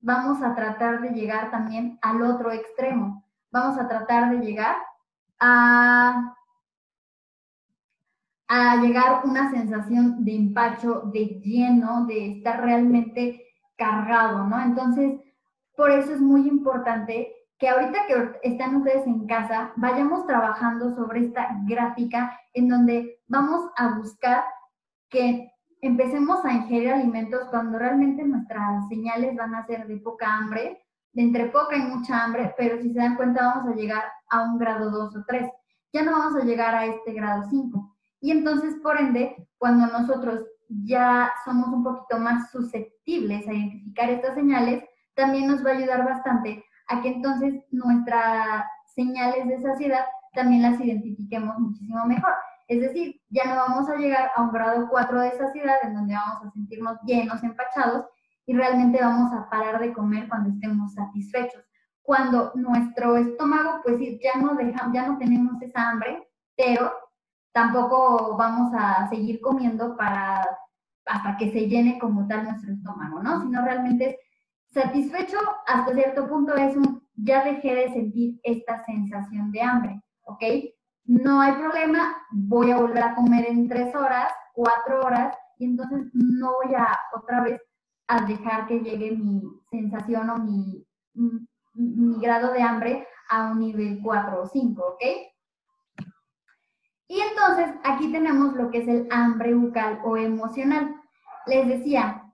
vamos 0.00 0.42
a 0.42 0.54
tratar 0.54 1.00
de 1.00 1.10
llegar 1.10 1.50
también 1.50 1.98
al 2.02 2.22
otro 2.22 2.50
extremo. 2.50 3.24
Vamos 3.50 3.78
a 3.78 3.88
tratar 3.88 4.30
de 4.30 4.44
llegar 4.44 4.76
a, 5.38 6.34
a 8.48 8.76
llegar 8.76 9.22
una 9.24 9.50
sensación 9.50 10.24
de 10.24 10.36
empacho, 10.36 11.02
de 11.12 11.40
lleno, 11.44 12.06
de 12.06 12.38
estar 12.38 12.62
realmente 12.62 13.42
cargado, 13.76 14.46
¿no? 14.46 14.60
Entonces, 14.60 15.20
por 15.76 15.90
eso 15.90 16.14
es 16.14 16.20
muy 16.20 16.48
importante 16.48 17.35
que 17.58 17.68
ahorita 17.68 18.06
que 18.06 18.48
están 18.48 18.76
ustedes 18.76 19.06
en 19.06 19.26
casa, 19.26 19.72
vayamos 19.76 20.26
trabajando 20.26 20.94
sobre 20.94 21.20
esta 21.20 21.48
gráfica 21.66 22.38
en 22.52 22.68
donde 22.68 23.20
vamos 23.28 23.70
a 23.76 23.96
buscar 23.96 24.44
que 25.08 25.52
empecemos 25.80 26.44
a 26.44 26.52
ingerir 26.52 26.90
alimentos 26.90 27.48
cuando 27.50 27.78
realmente 27.78 28.24
nuestras 28.24 28.88
señales 28.88 29.36
van 29.36 29.54
a 29.54 29.66
ser 29.66 29.86
de 29.86 29.96
poca 29.98 30.36
hambre, 30.36 30.82
de 31.12 31.22
entre 31.22 31.46
poca 31.46 31.76
y 31.76 31.82
mucha 31.82 32.24
hambre, 32.24 32.54
pero 32.58 32.80
si 32.82 32.92
se 32.92 32.98
dan 32.98 33.16
cuenta 33.16 33.46
vamos 33.46 33.72
a 33.72 33.74
llegar 33.74 34.04
a 34.28 34.42
un 34.42 34.58
grado 34.58 34.90
2 34.90 35.16
o 35.16 35.24
3. 35.26 35.50
Ya 35.92 36.02
no 36.02 36.12
vamos 36.12 36.36
a 36.36 36.44
llegar 36.44 36.74
a 36.74 36.84
este 36.84 37.12
grado 37.12 37.44
5. 37.48 37.96
Y 38.20 38.32
entonces, 38.32 38.74
por 38.82 38.98
ende, 38.98 39.48
cuando 39.56 39.86
nosotros 39.86 40.44
ya 40.68 41.30
somos 41.44 41.68
un 41.68 41.84
poquito 41.84 42.18
más 42.18 42.50
susceptibles 42.50 43.46
a 43.46 43.52
identificar 43.52 44.10
estas 44.10 44.34
señales, 44.34 44.84
también 45.14 45.46
nos 45.46 45.64
va 45.64 45.70
a 45.70 45.74
ayudar 45.74 46.04
bastante 46.04 46.65
a 46.88 47.02
que 47.02 47.08
entonces 47.08 47.54
nuestras 47.70 48.64
señales 48.94 49.46
de 49.48 49.60
saciedad 49.60 50.06
también 50.32 50.62
las 50.62 50.80
identifiquemos 50.80 51.58
muchísimo 51.58 52.04
mejor. 52.06 52.32
Es 52.68 52.80
decir, 52.80 53.20
ya 53.30 53.44
no 53.46 53.56
vamos 53.56 53.88
a 53.88 53.96
llegar 53.96 54.30
a 54.34 54.42
un 54.42 54.50
grado 54.50 54.88
4 54.88 55.20
de 55.20 55.32
saciedad 55.32 55.76
en 55.82 55.94
donde 55.94 56.14
vamos 56.14 56.44
a 56.44 56.50
sentirnos 56.50 56.98
llenos, 57.04 57.42
empachados 57.42 58.06
y 58.44 58.54
realmente 58.54 59.00
vamos 59.00 59.32
a 59.32 59.48
parar 59.48 59.80
de 59.80 59.92
comer 59.92 60.28
cuando 60.28 60.50
estemos 60.50 60.94
satisfechos. 60.94 61.62
Cuando 62.02 62.52
nuestro 62.54 63.16
estómago, 63.16 63.80
pues 63.82 63.98
ya 64.22 64.40
no, 64.40 64.54
deja, 64.54 64.90
ya 64.92 65.06
no 65.06 65.18
tenemos 65.18 65.60
esa 65.62 65.90
hambre, 65.90 66.28
pero 66.56 66.92
tampoco 67.52 68.36
vamos 68.36 68.72
a 68.74 69.08
seguir 69.08 69.40
comiendo 69.40 69.96
para 69.96 70.46
hasta 71.06 71.36
que 71.36 71.52
se 71.52 71.68
llene 71.68 71.98
como 71.98 72.26
tal 72.26 72.44
nuestro 72.44 72.72
estómago, 72.72 73.22
¿no? 73.22 73.40
Sino 73.42 73.64
realmente 73.64 74.10
es 74.10 74.16
Satisfecho 74.72 75.38
hasta 75.66 75.94
cierto 75.94 76.28
punto 76.28 76.54
es 76.54 76.76
un, 76.76 77.02
ya 77.14 77.44
dejé 77.44 77.74
de 77.74 77.92
sentir 77.92 78.40
esta 78.42 78.84
sensación 78.84 79.50
de 79.52 79.62
hambre, 79.62 80.02
¿ok? 80.24 80.42
No 81.04 81.40
hay 81.40 81.52
problema, 81.52 82.16
voy 82.30 82.72
a 82.72 82.78
volver 82.78 83.02
a 83.02 83.14
comer 83.14 83.46
en 83.46 83.68
tres 83.68 83.94
horas, 83.94 84.32
cuatro 84.54 85.02
horas, 85.02 85.36
y 85.58 85.66
entonces 85.66 86.10
no 86.12 86.54
voy 86.62 86.74
a 86.74 86.98
otra 87.14 87.42
vez 87.42 87.60
a 88.08 88.26
dejar 88.26 88.66
que 88.66 88.80
llegue 88.80 89.12
mi 89.12 89.42
sensación 89.70 90.30
o 90.30 90.38
mi, 90.38 90.86
mi, 91.14 92.20
grado 92.20 92.52
de 92.52 92.62
hambre 92.62 93.06
a 93.30 93.50
un 93.50 93.60
nivel 93.60 94.00
4 94.02 94.42
o 94.42 94.46
5, 94.46 94.82
¿ok? 94.82 95.02
Y 97.08 97.20
entonces 97.20 97.74
aquí 97.84 98.10
tenemos 98.12 98.54
lo 98.54 98.70
que 98.70 98.78
es 98.78 98.88
el 98.88 99.08
hambre 99.10 99.54
bucal 99.54 100.00
o 100.04 100.16
emocional. 100.16 100.94
Les 101.46 101.66
decía, 101.66 102.25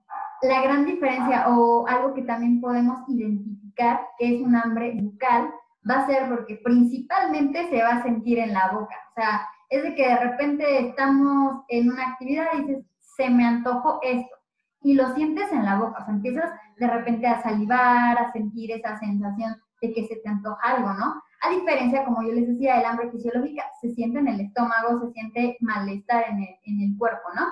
la 0.43 0.61
gran 0.61 0.85
diferencia 0.85 1.47
o 1.49 1.87
algo 1.87 2.13
que 2.13 2.23
también 2.23 2.59
podemos 2.59 3.07
identificar 3.07 4.01
que 4.17 4.35
es 4.35 4.41
un 4.41 4.55
hambre 4.55 4.93
bucal 5.01 5.49
va 5.89 5.95
a 5.95 6.05
ser 6.05 6.29
porque 6.29 6.59
principalmente 6.63 7.69
se 7.69 7.81
va 7.81 7.89
a 7.89 8.03
sentir 8.03 8.39
en 8.39 8.53
la 8.53 8.71
boca. 8.71 8.95
O 9.11 9.13
sea, 9.15 9.47
es 9.69 9.83
de 9.83 9.95
que 9.95 10.07
de 10.07 10.17
repente 10.17 10.87
estamos 10.87 11.63
en 11.69 11.91
una 11.91 12.09
actividad 12.09 12.45
y 12.53 12.61
dices, 12.61 12.85
se 12.99 13.29
me 13.29 13.45
antojó 13.45 13.99
esto. 14.01 14.35
Y 14.81 14.95
lo 14.95 15.13
sientes 15.13 15.51
en 15.51 15.65
la 15.65 15.79
boca. 15.79 16.01
O 16.01 16.05
sea, 16.05 16.13
empiezas 16.13 16.51
de 16.77 16.87
repente 16.87 17.27
a 17.27 17.41
salivar, 17.41 18.17
a 18.17 18.31
sentir 18.33 18.71
esa 18.71 18.97
sensación 18.99 19.55
de 19.81 19.93
que 19.93 20.07
se 20.07 20.17
te 20.17 20.29
antoja 20.29 20.59
algo, 20.61 20.93
¿no? 20.93 21.21
A 21.41 21.49
diferencia, 21.49 22.05
como 22.05 22.23
yo 22.23 22.33
les 22.33 22.47
decía, 22.47 22.77
del 22.77 22.85
hambre 22.85 23.11
fisiológica, 23.11 23.63
se 23.81 23.93
siente 23.93 24.19
en 24.19 24.27
el 24.29 24.41
estómago, 24.41 24.99
se 25.01 25.11
siente 25.11 25.57
malestar 25.59 26.25
en 26.29 26.39
el, 26.39 26.55
en 26.65 26.81
el 26.81 26.97
cuerpo, 26.97 27.29
¿no? 27.35 27.43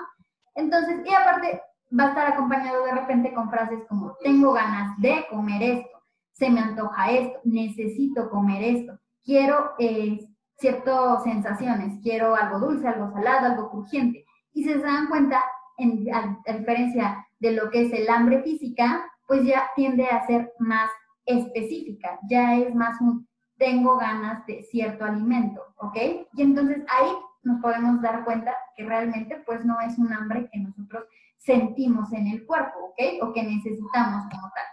Entonces, 0.54 1.00
y 1.04 1.14
aparte, 1.14 1.60
va 1.98 2.04
a 2.04 2.08
estar 2.08 2.32
acompañado 2.32 2.84
de 2.84 2.92
repente 2.92 3.32
con 3.32 3.50
frases 3.50 3.80
como 3.88 4.16
tengo 4.22 4.52
ganas 4.52 4.98
de 4.98 5.26
comer 5.30 5.62
esto, 5.62 5.98
se 6.32 6.50
me 6.50 6.60
antoja 6.60 7.10
esto, 7.10 7.38
necesito 7.44 8.30
comer 8.30 8.62
esto, 8.62 8.98
quiero 9.22 9.72
eh, 9.78 10.18
ciertas 10.56 11.22
sensaciones, 11.24 12.00
quiero 12.02 12.34
algo 12.34 12.58
dulce, 12.58 12.88
algo 12.88 13.12
salado, 13.12 13.46
algo 13.46 13.70
crujiente. 13.70 14.24
Y 14.52 14.64
si 14.64 14.72
se 14.72 14.78
dan 14.78 15.08
cuenta, 15.08 15.42
en, 15.76 16.06
a, 16.14 16.38
diferencia 16.52 17.26
de 17.40 17.52
lo 17.52 17.70
que 17.70 17.86
es 17.86 17.92
el 17.92 18.08
hambre 18.08 18.42
física, 18.42 19.04
pues 19.26 19.44
ya 19.44 19.70
tiende 19.74 20.06
a 20.06 20.26
ser 20.26 20.52
más 20.58 20.90
específica, 21.26 22.18
ya 22.28 22.56
es 22.56 22.74
más 22.74 23.00
un 23.00 23.26
tengo 23.58 23.96
ganas 23.96 24.44
de 24.46 24.64
cierto 24.64 25.04
alimento, 25.04 25.62
¿ok? 25.76 25.96
Y 26.34 26.42
entonces 26.42 26.82
ahí 26.88 27.10
nos 27.44 27.60
podemos 27.60 28.02
dar 28.02 28.24
cuenta 28.24 28.56
que 28.76 28.84
realmente 28.84 29.40
pues 29.46 29.64
no 29.64 29.80
es 29.80 29.98
un 29.98 30.12
hambre 30.12 30.48
que 30.50 30.58
nosotros 30.58 31.04
sentimos 31.44 32.12
en 32.12 32.26
el 32.28 32.46
cuerpo, 32.46 32.78
¿ok? 32.90 33.22
O 33.22 33.32
que 33.32 33.42
necesitamos 33.42 34.24
como 34.30 34.50
tal. 34.54 34.64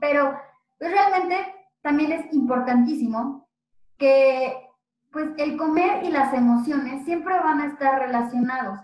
Pero 0.00 0.38
pues, 0.78 0.90
realmente 0.90 1.36
también 1.82 2.12
es 2.12 2.32
importantísimo 2.32 3.48
que 3.96 4.62
pues 5.12 5.30
el 5.38 5.56
comer 5.56 6.04
y 6.04 6.10
las 6.10 6.34
emociones 6.34 7.04
siempre 7.04 7.38
van 7.38 7.60
a 7.60 7.66
estar 7.68 8.00
relacionados. 8.00 8.80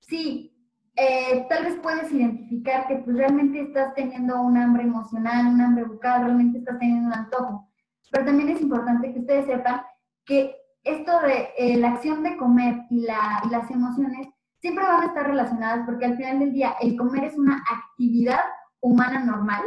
Sí, 0.00 0.54
eh, 0.96 1.46
tal 1.48 1.64
vez 1.64 1.76
puedes 1.82 2.10
identificar 2.10 2.86
que 2.86 2.96
pues 2.96 3.16
realmente 3.16 3.60
estás 3.60 3.92
teniendo 3.94 4.40
un 4.40 4.56
hambre 4.56 4.84
emocional, 4.84 5.48
un 5.48 5.60
hambre 5.60 5.84
bucal, 5.84 6.22
realmente 6.22 6.58
estás 6.58 6.78
teniendo 6.78 7.08
un 7.08 7.12
antojo. 7.12 7.68
Pero 8.10 8.24
también 8.24 8.50
es 8.50 8.60
importante 8.62 9.12
que 9.12 9.18
ustedes 9.18 9.46
sepan 9.46 9.82
que 10.24 10.54
esto 10.84 11.20
de 11.20 11.48
eh, 11.58 11.76
la 11.76 11.90
acción 11.90 12.22
de 12.22 12.36
comer 12.36 12.82
y, 12.88 13.00
la, 13.00 13.42
y 13.44 13.50
las 13.50 13.70
emociones 13.70 14.28
siempre 14.64 14.82
van 14.82 15.02
a 15.02 15.06
estar 15.08 15.26
relacionadas 15.26 15.84
porque 15.84 16.06
al 16.06 16.16
final 16.16 16.38
del 16.38 16.54
día 16.54 16.74
el 16.80 16.96
comer 16.96 17.24
es 17.24 17.36
una 17.36 17.62
actividad 17.70 18.40
humana 18.80 19.22
normal, 19.22 19.60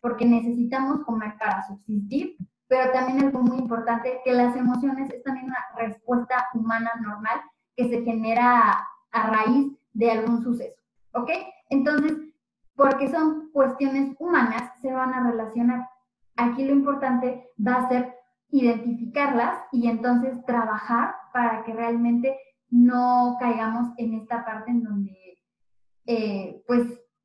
porque 0.00 0.24
necesitamos 0.24 1.04
comer 1.04 1.36
para 1.36 1.66
subsistir, 1.66 2.36
pero 2.68 2.92
también 2.92 3.24
algo 3.24 3.40
muy 3.40 3.58
importante, 3.58 4.20
que 4.24 4.32
las 4.32 4.54
emociones 4.54 5.10
es 5.12 5.20
también 5.24 5.46
una 5.46 5.66
respuesta 5.76 6.46
humana 6.54 6.92
normal 7.02 7.40
que 7.74 7.88
se 7.88 8.04
genera 8.04 8.86
a 9.10 9.26
raíz 9.26 9.72
de 9.94 10.12
algún 10.12 10.40
suceso, 10.44 10.80
¿ok? 11.10 11.30
Entonces, 11.70 12.12
porque 12.76 13.10
son 13.10 13.50
cuestiones 13.50 14.14
humanas, 14.20 14.70
se 14.80 14.92
van 14.92 15.12
a 15.12 15.28
relacionar. 15.28 15.88
Aquí 16.36 16.64
lo 16.64 16.70
importante 16.70 17.50
va 17.66 17.74
a 17.74 17.88
ser 17.88 18.14
identificarlas 18.50 19.58
y 19.72 19.88
entonces 19.88 20.44
trabajar 20.46 21.16
para 21.32 21.64
que 21.64 21.72
realmente 21.72 22.38
no 22.70 23.36
caigamos 23.38 23.92
en 23.98 24.14
esta 24.14 24.44
parte 24.44 24.70
en 24.70 24.82
donde, 24.82 25.38
eh, 26.06 26.62
pues, 26.66 26.82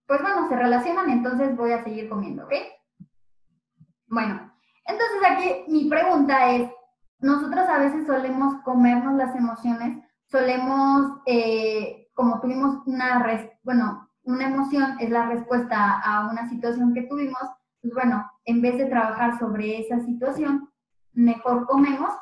pues 0.08 0.22
bueno, 0.22 0.48
se 0.50 0.56
relacionan, 0.56 1.10
entonces 1.10 1.56
voy 1.56 1.72
a 1.72 1.84
seguir 1.84 2.10
comiendo, 2.10 2.46
¿ok? 2.46 2.54
Bueno, 4.08 4.52
entonces 4.86 5.18
aquí 5.30 5.72
mi 5.72 5.90
pregunta 5.90 6.52
es, 6.52 6.70
nosotros 7.20 7.68
a 7.70 7.80
veces 7.80 8.06
solemos 8.06 8.56
comernos 8.64 9.16
las 9.16 9.36
emociones, 9.36 10.04
solemos 10.26 11.20
eh, 11.26 12.10
como 12.14 12.40
tuvimos 12.40 12.86
una, 12.86 13.26
bueno, 13.64 14.10
una 14.24 14.48
emoción 14.48 14.98
es 15.00 15.10
la 15.10 15.28
respuesta 15.28 16.00
a 16.00 16.30
una 16.30 16.50
situación 16.50 16.94
que 16.94 17.04
tuvimos, 17.04 17.42
pues 17.82 17.94
bueno, 17.94 18.30
en 18.46 18.62
vez 18.62 18.78
de 18.78 18.86
trabajar 18.86 19.40
sobre 19.40 19.80
esa 19.80 20.00
situación, 20.02 20.70
mejor 21.14 21.66
comemos. 21.66 22.14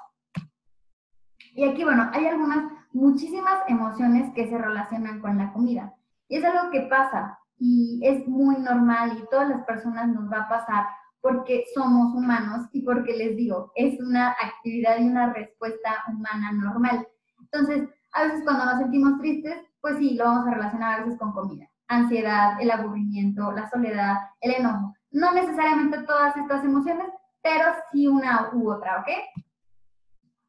Y 1.53 1.67
aquí, 1.67 1.83
bueno, 1.83 2.09
hay 2.13 2.27
algunas, 2.27 2.71
muchísimas 2.91 3.61
emociones 3.67 4.33
que 4.33 4.47
se 4.47 4.57
relacionan 4.57 5.19
con 5.19 5.37
la 5.37 5.53
comida. 5.53 5.93
Y 6.27 6.37
es 6.37 6.43
algo 6.43 6.71
que 6.71 6.81
pasa 6.81 7.39
y 7.57 8.01
es 8.03 8.27
muy 8.27 8.57
normal 8.57 9.17
y 9.17 9.27
todas 9.29 9.49
las 9.49 9.63
personas 9.65 10.07
nos 10.07 10.31
va 10.31 10.43
a 10.43 10.49
pasar 10.49 10.87
porque 11.21 11.65
somos 11.73 12.15
humanos 12.15 12.67
y 12.71 12.81
porque 12.81 13.13
les 13.13 13.35
digo, 13.35 13.71
es 13.75 13.99
una 13.99 14.29
actividad 14.31 14.99
y 14.99 15.07
una 15.07 15.33
respuesta 15.33 16.03
humana 16.07 16.51
normal. 16.53 17.07
Entonces, 17.39 17.89
a 18.13 18.23
veces 18.23 18.41
cuando 18.43 18.65
nos 18.65 18.79
sentimos 18.79 19.19
tristes, 19.19 19.57
pues 19.81 19.97
sí, 19.97 20.15
lo 20.15 20.25
vamos 20.25 20.47
a 20.47 20.51
relacionar 20.51 20.99
a 20.99 21.03
veces 21.03 21.19
con 21.19 21.33
comida. 21.33 21.67
Ansiedad, 21.87 22.61
el 22.61 22.71
aburrimiento, 22.71 23.51
la 23.51 23.69
soledad, 23.69 24.17
el 24.41 24.53
enojo. 24.53 24.93
No 25.11 25.33
necesariamente 25.33 26.03
todas 26.03 26.37
estas 26.37 26.63
emociones, 26.63 27.07
pero 27.41 27.65
sí 27.91 28.07
una 28.07 28.49
u 28.53 28.71
otra, 28.71 28.99
¿ok? 28.99 29.07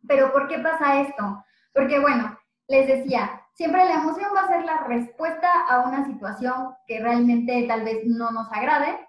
Pero 0.07 0.33
¿por 0.33 0.49
qué 0.49 0.59
pasa 0.59 1.01
esto? 1.01 1.45
Porque 1.73 2.01
bueno, 2.01 2.37
les 2.69 2.87
decía, 2.87 3.43
siempre 3.55 3.85
la 3.85 4.03
emoción 4.03 4.31
va 4.35 4.43
a 4.43 4.49
ser 4.49 4.65
la 4.65 4.85
respuesta 4.85 5.49
a 5.69 5.81
una 5.81 6.07
situación 6.07 6.75
que 6.87 7.01
realmente 7.01 7.65
tal 7.69 7.83
vez 7.85 7.99
no 8.07 8.31
nos 8.31 8.51
agrade. 8.53 9.07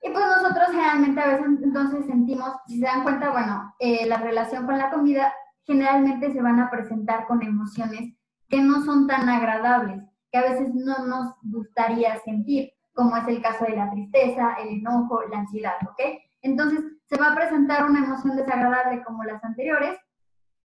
Y 0.00 0.10
pues 0.10 0.24
nosotros 0.24 0.68
generalmente 0.70 1.20
a 1.20 1.28
veces 1.28 1.46
entonces 1.62 2.06
sentimos, 2.06 2.52
si 2.66 2.78
se 2.78 2.86
dan 2.86 3.02
cuenta, 3.02 3.30
bueno, 3.30 3.74
eh, 3.78 4.06
la 4.06 4.16
relación 4.18 4.66
con 4.66 4.78
la 4.78 4.90
comida 4.90 5.32
generalmente 5.64 6.32
se 6.32 6.42
van 6.42 6.60
a 6.60 6.70
presentar 6.70 7.26
con 7.26 7.42
emociones 7.42 8.14
que 8.48 8.60
no 8.60 8.82
son 8.84 9.06
tan 9.06 9.28
agradables, 9.28 10.02
que 10.30 10.38
a 10.38 10.42
veces 10.42 10.74
no 10.74 11.06
nos 11.06 11.34
gustaría 11.42 12.18
sentir, 12.20 12.72
como 12.92 13.16
es 13.16 13.26
el 13.28 13.42
caso 13.42 13.64
de 13.64 13.76
la 13.76 13.90
tristeza, 13.90 14.54
el 14.60 14.78
enojo, 14.78 15.22
la 15.30 15.38
ansiedad, 15.38 15.74
¿ok? 15.88 16.00
Entonces, 16.42 16.80
se 17.06 17.16
va 17.16 17.32
a 17.32 17.34
presentar 17.34 17.84
una 17.84 18.04
emoción 18.04 18.36
desagradable 18.36 19.02
como 19.02 19.24
las 19.24 19.42
anteriores 19.42 19.98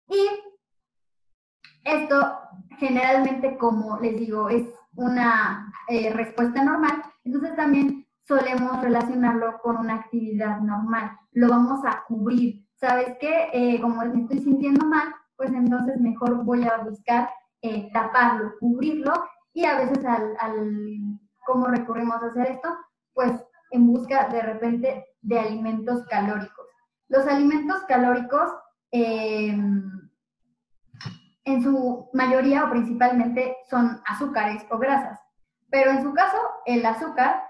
y 0.08 0.28
esto 1.84 2.38
generalmente, 2.78 3.56
como 3.58 3.98
les 4.00 4.18
digo, 4.18 4.48
es 4.48 4.66
una 4.94 5.72
eh, 5.88 6.12
respuesta 6.12 6.64
normal, 6.64 7.02
entonces 7.24 7.54
también 7.56 8.06
solemos 8.26 8.80
relacionarlo 8.80 9.58
con 9.62 9.76
una 9.76 9.96
actividad 9.96 10.60
normal, 10.60 11.16
lo 11.32 11.48
vamos 11.48 11.84
a 11.84 12.04
cubrir. 12.06 12.66
¿Sabes 12.76 13.16
qué? 13.20 13.48
Eh, 13.52 13.80
como 13.80 14.04
me 14.04 14.22
estoy 14.22 14.38
sintiendo 14.38 14.86
mal, 14.86 15.14
pues 15.36 15.52
entonces 15.52 16.00
mejor 16.00 16.44
voy 16.44 16.64
a 16.64 16.78
buscar 16.78 17.28
eh, 17.62 17.90
taparlo, 17.92 18.52
cubrirlo 18.58 19.12
y 19.52 19.64
a 19.64 19.76
veces 19.76 20.04
al, 20.04 20.96
¿cómo 21.44 21.66
recurrimos 21.66 22.22
a 22.22 22.26
hacer 22.26 22.46
esto? 22.52 22.68
Pues 23.12 23.32
en 23.70 23.86
busca 23.86 24.28
de 24.28 24.42
repente 24.42 25.06
de 25.20 25.38
alimentos 25.38 26.06
calóricos. 26.06 26.66
Los 27.08 27.26
alimentos 27.26 27.82
calóricos 27.88 28.50
em, 28.90 30.09
en 31.44 31.62
su 31.62 32.08
mayoría 32.12 32.64
o 32.64 32.70
principalmente 32.70 33.56
son 33.68 34.00
azúcares 34.06 34.64
o 34.70 34.78
grasas, 34.78 35.20
pero 35.70 35.90
en 35.90 36.02
su 36.02 36.12
caso 36.12 36.36
el 36.66 36.84
azúcar 36.84 37.42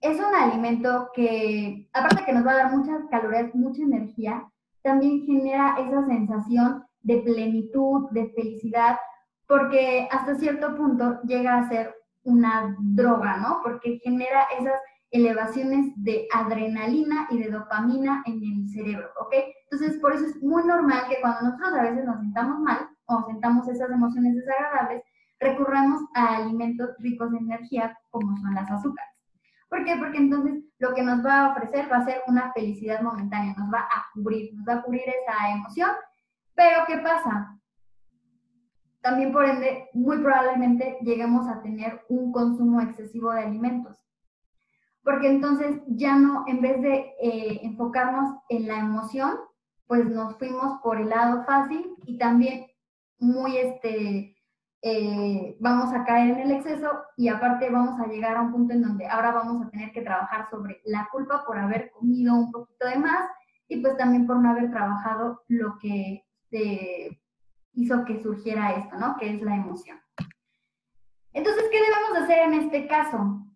es 0.00 0.18
un 0.18 0.34
alimento 0.34 1.10
que, 1.14 1.88
aparte 1.92 2.24
que 2.24 2.32
nos 2.32 2.46
va 2.46 2.52
a 2.52 2.56
dar 2.56 2.76
muchas 2.76 3.00
calorías, 3.10 3.54
mucha 3.54 3.82
energía, 3.82 4.44
también 4.82 5.24
genera 5.24 5.76
esa 5.78 6.06
sensación 6.06 6.84
de 7.02 7.18
plenitud, 7.18 8.08
de 8.10 8.30
felicidad, 8.30 8.98
porque 9.46 10.08
hasta 10.10 10.34
cierto 10.36 10.76
punto 10.76 11.20
llega 11.22 11.58
a 11.58 11.68
ser 11.68 11.94
una 12.24 12.76
droga, 12.80 13.36
¿no? 13.38 13.60
Porque 13.62 14.00
genera 14.02 14.42
esas 14.58 14.80
elevaciones 15.10 15.92
de 15.96 16.26
adrenalina 16.34 17.28
y 17.30 17.38
de 17.38 17.50
dopamina 17.50 18.22
en 18.26 18.42
el 18.42 18.68
cerebro, 18.68 19.08
¿ok? 19.20 19.34
Entonces, 19.70 20.00
por 20.00 20.12
eso 20.12 20.26
es 20.26 20.42
muy 20.42 20.64
normal 20.64 21.04
que 21.08 21.20
cuando 21.20 21.42
nosotros 21.42 21.74
a 21.74 21.82
veces 21.82 22.04
nos 22.04 22.18
sentamos 22.18 22.60
mal 22.60 22.88
o 23.06 23.24
sentamos 23.26 23.68
esas 23.68 23.90
emociones 23.90 24.34
desagradables, 24.36 25.02
recurramos 25.38 26.02
a 26.14 26.36
alimentos 26.36 26.90
ricos 26.98 27.32
en 27.32 27.50
energía 27.50 27.98
como 28.10 28.36
son 28.36 28.54
las 28.54 28.70
azúcares. 28.70 29.12
¿Por 29.68 29.84
qué? 29.84 29.96
Porque 29.96 30.18
entonces 30.18 30.62
lo 30.78 30.94
que 30.94 31.02
nos 31.02 31.24
va 31.24 31.40
a 31.40 31.52
ofrecer 31.52 31.90
va 31.90 31.98
a 31.98 32.04
ser 32.04 32.22
una 32.26 32.52
felicidad 32.52 33.02
momentánea, 33.02 33.54
nos 33.56 33.72
va 33.72 33.80
a 33.80 34.06
cubrir, 34.14 34.54
nos 34.54 34.66
va 34.66 34.80
a 34.80 34.82
cubrir 34.82 35.02
esa 35.02 35.50
emoción. 35.50 35.90
Pero 36.54 36.84
¿qué 36.86 36.98
pasa? 36.98 37.56
también 39.06 39.32
por 39.32 39.44
ende, 39.44 39.88
muy 39.92 40.18
probablemente 40.18 40.98
lleguemos 41.00 41.46
a 41.46 41.62
tener 41.62 42.04
un 42.08 42.32
consumo 42.32 42.80
excesivo 42.80 43.30
de 43.30 43.42
alimentos. 43.42 43.96
Porque 45.04 45.28
entonces 45.28 45.80
ya 45.86 46.16
no, 46.16 46.42
en 46.48 46.60
vez 46.60 46.82
de 46.82 47.14
eh, 47.22 47.60
enfocarnos 47.62 48.34
en 48.48 48.66
la 48.66 48.80
emoción, 48.80 49.34
pues 49.86 50.10
nos 50.10 50.36
fuimos 50.38 50.80
por 50.82 51.00
el 51.00 51.10
lado 51.10 51.44
fácil 51.44 51.94
y 52.04 52.18
también 52.18 52.66
muy, 53.18 53.56
este, 53.56 54.36
eh, 54.82 55.56
vamos 55.58 55.92
a 55.92 56.04
caer 56.04 56.30
en 56.30 56.38
el 56.40 56.50
exceso 56.52 56.90
y 57.16 57.28
aparte 57.28 57.70
vamos 57.70 57.98
a 58.00 58.06
llegar 58.06 58.36
a 58.36 58.42
un 58.42 58.52
punto 58.52 58.74
en 58.74 58.82
donde 58.82 59.06
ahora 59.06 59.32
vamos 59.32 59.66
a 59.66 59.70
tener 59.70 59.90
que 59.92 60.02
trabajar 60.02 60.48
sobre 60.50 60.80
la 60.84 61.08
culpa 61.10 61.44
por 61.44 61.58
haber 61.58 61.90
comido 61.90 62.34
un 62.34 62.52
poquito 62.52 62.86
de 62.86 62.96
más 62.96 63.28
y 63.68 63.80
pues 63.80 63.96
también 63.96 64.26
por 64.26 64.38
no 64.38 64.50
haber 64.50 64.70
trabajado 64.70 65.42
lo 65.48 65.78
que 65.78 66.24
eh, 66.52 67.18
hizo 67.72 68.04
que 68.04 68.22
surgiera 68.22 68.72
esto, 68.72 68.96
¿no? 68.96 69.16
Que 69.16 69.34
es 69.34 69.42
la 69.42 69.56
emoción. 69.56 69.98
Entonces, 71.32 71.64
¿qué 71.70 71.78
debemos 71.78 72.22
hacer 72.22 72.38
en 72.38 72.54
este 72.54 72.86
caso? 72.86 73.46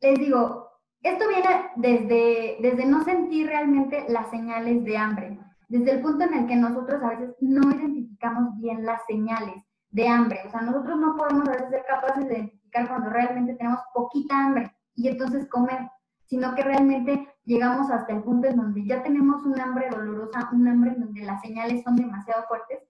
Les 0.00 0.18
digo, 0.18 0.68
esto 1.02 1.28
viene 1.28 1.70
desde, 1.76 2.58
desde 2.60 2.86
no 2.86 3.02
sentir 3.04 3.46
realmente 3.46 4.04
las 4.08 4.30
señales 4.30 4.84
de 4.84 4.96
hambre, 4.96 5.40
desde 5.68 5.92
el 5.92 6.02
punto 6.02 6.24
en 6.24 6.34
el 6.34 6.46
que 6.46 6.56
nosotros 6.56 7.02
a 7.02 7.08
veces 7.10 7.34
no 7.40 7.68
identificamos 8.18 8.58
bien 8.58 8.84
las 8.84 9.04
señales 9.06 9.62
de 9.90 10.08
hambre. 10.08 10.40
O 10.46 10.50
sea, 10.50 10.60
nosotros 10.62 10.98
no 10.98 11.16
podemos 11.16 11.48
a 11.48 11.52
veces 11.52 11.70
ser 11.70 11.84
capaces 11.86 12.28
de 12.28 12.34
identificar 12.34 12.88
cuando 12.88 13.10
realmente 13.10 13.54
tenemos 13.54 13.80
poquita 13.94 14.46
hambre 14.46 14.72
y 14.94 15.08
entonces 15.08 15.48
comer, 15.48 15.90
sino 16.26 16.54
que 16.54 16.62
realmente 16.62 17.28
llegamos 17.44 17.90
hasta 17.90 18.12
el 18.12 18.22
punto 18.22 18.48
en 18.48 18.56
donde 18.56 18.84
ya 18.84 19.02
tenemos 19.02 19.44
un 19.44 19.58
hambre 19.60 19.88
dolorosa, 19.90 20.50
un 20.52 20.68
hambre 20.68 20.92
en 20.92 21.00
donde 21.00 21.22
las 21.22 21.40
señales 21.40 21.82
son 21.82 21.96
demasiado 21.96 22.44
fuertes 22.48 22.80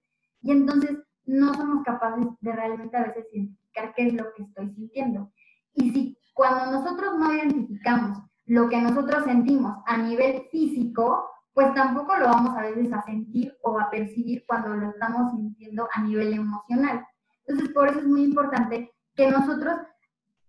y 0.40 0.50
entonces 0.50 0.98
no 1.24 1.54
somos 1.54 1.84
capaces 1.84 2.26
de 2.40 2.52
realmente 2.52 2.96
a 2.96 3.04
veces 3.04 3.26
identificar 3.32 3.94
qué 3.94 4.08
es 4.08 4.14
lo 4.14 4.32
que 4.34 4.42
estoy 4.42 4.70
sintiendo. 4.70 5.30
Y 5.74 5.90
si 5.92 6.18
cuando 6.34 6.72
nosotros 6.72 7.18
no 7.18 7.32
identificamos 7.32 8.18
lo 8.46 8.68
que 8.68 8.80
nosotros 8.80 9.24
sentimos 9.24 9.76
a 9.86 9.98
nivel 9.98 10.44
físico, 10.50 11.30
pues 11.58 11.74
tampoco 11.74 12.16
lo 12.16 12.26
vamos 12.26 12.56
a 12.56 12.62
veces 12.62 12.92
a 12.92 13.02
sentir 13.02 13.52
o 13.62 13.80
a 13.80 13.90
percibir 13.90 14.44
cuando 14.46 14.76
lo 14.76 14.90
estamos 14.90 15.32
sintiendo 15.32 15.88
a 15.92 16.02
nivel 16.04 16.32
emocional. 16.34 17.04
Entonces, 17.44 17.74
por 17.74 17.88
eso 17.88 17.98
es 17.98 18.06
muy 18.06 18.22
importante 18.22 18.94
que 19.16 19.28
nosotros 19.28 19.74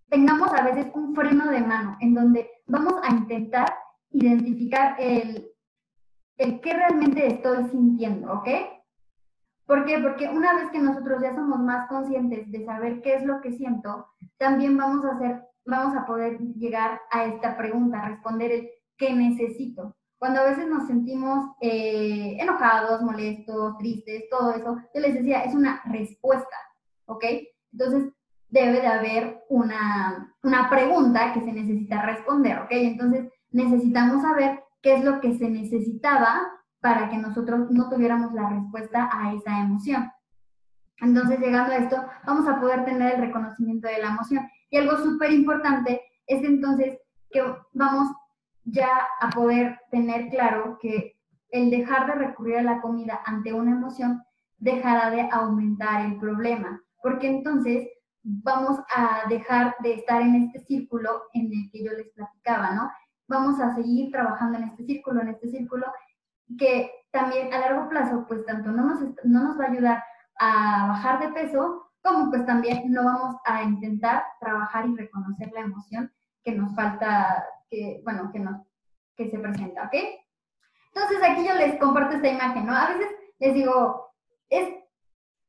tengamos 0.07 0.53
a 0.53 0.61
veces 0.61 0.91
un 0.93 1.15
freno 1.15 1.49
de 1.49 1.61
mano 1.61 1.97
en 1.99 2.13
donde 2.13 2.47
vamos 2.67 2.93
a 3.01 3.09
intentar 3.09 3.73
identificar 4.11 4.97
el, 4.99 5.49
el 6.37 6.61
qué 6.61 6.73
realmente 6.75 7.25
estoy 7.25 7.63
sintiendo, 7.71 8.31
¿ok? 8.31 8.47
¿Por 9.65 9.85
qué? 9.85 9.97
Porque 9.97 10.29
una 10.29 10.53
vez 10.57 10.69
que 10.69 10.77
nosotros 10.77 11.23
ya 11.23 11.33
somos 11.33 11.59
más 11.59 11.87
conscientes 11.87 12.51
de 12.51 12.63
saber 12.65 13.01
qué 13.01 13.15
es 13.15 13.25
lo 13.25 13.41
que 13.41 13.53
siento, 13.53 14.09
también 14.37 14.77
vamos 14.77 15.03
a 15.05 15.15
hacer, 15.15 15.41
vamos 15.65 15.97
a 15.97 16.05
poder 16.05 16.37
llegar 16.37 17.01
a 17.09 17.25
esta 17.25 17.57
pregunta, 17.57 18.07
responder 18.07 18.51
el 18.51 18.69
qué 18.95 19.11
necesito. 19.11 19.95
Cuando 20.19 20.41
a 20.41 20.45
veces 20.45 20.67
nos 20.67 20.85
sentimos 20.85 21.55
eh, 21.61 22.35
enojados, 22.39 23.01
molestos, 23.01 23.77
tristes, 23.77 24.25
todo 24.29 24.51
eso, 24.53 24.77
yo 24.93 25.01
les 25.01 25.13
decía, 25.15 25.43
es 25.43 25.55
una 25.55 25.81
respuesta, 25.85 26.55
¿ok? 27.05 27.23
Entonces, 27.71 28.11
debe 28.49 28.81
de 28.81 28.87
haber 28.87 29.45
una, 29.49 30.35
una 30.43 30.69
pregunta 30.69 31.33
que 31.33 31.39
se 31.39 31.53
necesita 31.53 32.01
responder, 32.01 32.59
¿ok? 32.59 32.71
Entonces, 32.71 33.31
necesitamos 33.51 34.21
saber 34.21 34.61
qué 34.81 34.95
es 34.95 35.03
lo 35.05 35.21
que 35.21 35.37
se 35.37 35.49
necesitaba 35.49 36.41
para 36.81 37.09
que 37.09 37.17
nosotros 37.17 37.71
no 37.71 37.89
tuviéramos 37.89 38.33
la 38.33 38.49
respuesta 38.49 39.09
a 39.11 39.33
esa 39.33 39.61
emoción. 39.61 40.11
Entonces, 41.01 41.39
llegando 41.39 41.71
a 41.71 41.77
esto, 41.77 41.97
vamos 42.25 42.47
a 42.47 42.59
poder 42.59 42.83
tener 42.85 43.15
el 43.15 43.21
reconocimiento 43.21 43.87
de 43.87 43.99
la 43.99 44.09
emoción. 44.09 44.49
Y 44.69 44.77
algo 44.77 44.97
súper 44.97 45.31
importante 45.31 46.01
es 46.27 46.43
entonces 46.43 46.99
que 47.31 47.41
vamos 47.73 48.09
ya 48.71 48.89
a 49.19 49.29
poder 49.29 49.79
tener 49.91 50.29
claro 50.29 50.77
que 50.81 51.17
el 51.49 51.69
dejar 51.69 52.07
de 52.07 52.13
recurrir 52.13 52.57
a 52.57 52.63
la 52.63 52.81
comida 52.81 53.21
ante 53.25 53.53
una 53.53 53.71
emoción 53.71 54.21
dejará 54.57 55.09
de 55.09 55.27
aumentar 55.31 56.05
el 56.05 56.17
problema, 56.17 56.81
porque 57.01 57.27
entonces 57.27 57.87
vamos 58.23 58.79
a 58.95 59.27
dejar 59.29 59.75
de 59.79 59.93
estar 59.93 60.21
en 60.21 60.35
este 60.35 60.59
círculo 60.59 61.23
en 61.33 61.45
el 61.45 61.69
que 61.71 61.83
yo 61.83 61.91
les 61.93 62.09
platicaba, 62.09 62.71
¿no? 62.71 62.91
Vamos 63.27 63.59
a 63.59 63.73
seguir 63.75 64.11
trabajando 64.11 64.57
en 64.57 64.65
este 64.65 64.83
círculo, 64.85 65.21
en 65.21 65.29
este 65.29 65.49
círculo, 65.49 65.85
que 66.57 66.91
también 67.11 67.53
a 67.53 67.59
largo 67.59 67.89
plazo, 67.89 68.25
pues 68.27 68.45
tanto 68.45 68.71
no 68.71 68.85
nos, 68.85 68.99
no 69.23 69.43
nos 69.43 69.59
va 69.59 69.65
a 69.65 69.71
ayudar 69.71 70.03
a 70.39 70.87
bajar 70.87 71.19
de 71.19 71.29
peso, 71.29 71.91
como 72.01 72.29
pues 72.29 72.45
también 72.45 72.91
no 72.91 73.03
vamos 73.03 73.35
a 73.45 73.63
intentar 73.63 74.23
trabajar 74.39 74.87
y 74.87 74.95
reconocer 74.95 75.51
la 75.53 75.61
emoción 75.61 76.11
que 76.43 76.53
nos 76.53 76.73
falta, 76.75 77.45
que, 77.69 78.01
bueno, 78.03 78.29
que, 78.31 78.39
nos, 78.39 78.61
que 79.15 79.29
se 79.29 79.39
presenta, 79.39 79.83
¿ok? 79.85 79.95
Entonces 80.93 81.19
aquí 81.23 81.47
yo 81.47 81.53
les 81.55 81.79
comparto 81.79 82.15
esta 82.15 82.29
imagen, 82.29 82.65
¿no? 82.65 82.75
A 82.75 82.89
veces 82.89 83.09
les 83.39 83.53
digo, 83.53 84.13
es, 84.49 84.67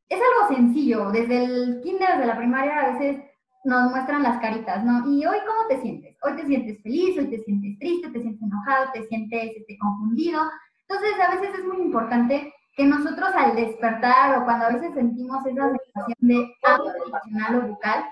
es 0.09 0.21
algo 0.21 0.55
sencillo, 0.55 1.11
desde 1.11 1.45
el 1.45 1.81
kinder, 1.83 2.11
desde 2.13 2.27
la 2.27 2.37
primaria, 2.37 2.81
a 2.81 2.93
veces 2.93 3.25
nos 3.65 3.91
muestran 3.91 4.23
las 4.23 4.41
caritas, 4.41 4.85
¿no? 4.85 5.11
Y 5.11 5.25
hoy, 5.27 5.39
¿cómo 5.47 5.69
te 5.69 5.81
sientes? 5.81 6.17
Hoy 6.23 6.35
te 6.37 6.47
sientes 6.47 6.83
feliz, 6.83 7.19
hoy 7.19 7.31
te 7.31 7.39
sientes 7.45 7.79
triste, 7.79 8.11
te 8.11 8.21
sientes 8.21 8.43
enojado, 8.43 8.91
te 8.93 9.03
sientes 9.05 9.57
este, 9.57 9.79
confundido, 9.79 10.43
entonces, 10.91 11.21
a 11.21 11.31
veces 11.37 11.57
es 11.57 11.65
muy 11.65 11.83
importante 11.83 12.53
que 12.75 12.85
nosotros 12.85 13.31
al 13.37 13.55
despertar 13.55 14.37
o 14.37 14.45
cuando 14.45 14.67
a 14.67 14.73
veces 14.73 14.93
sentimos 14.93 15.47
esa 15.47 15.69
sensación 15.69 16.17
de 16.19 16.53
hambre 16.65 16.95
emocional 17.07 17.55
o 17.57 17.69
bucal, 17.69 18.05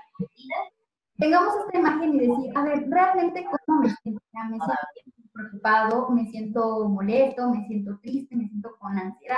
tengamos 1.19 1.53
esta 1.57 1.77
imagen 1.77 2.13
y 2.15 2.19
decir, 2.19 2.51
a 2.55 2.63
ver, 2.63 2.89
realmente 2.89 3.45
cómo 3.45 3.81
me 3.81 3.89
siento, 3.89 4.21
me 4.49 4.57
siento 4.57 5.29
preocupado, 5.33 6.09
me 6.09 6.25
siento 6.27 6.89
molesto, 6.89 7.49
me 7.51 7.67
siento 7.67 7.99
triste, 8.01 8.35
me 8.35 8.47
siento 8.47 8.75
con 8.79 8.97
ansiedad. 8.97 9.35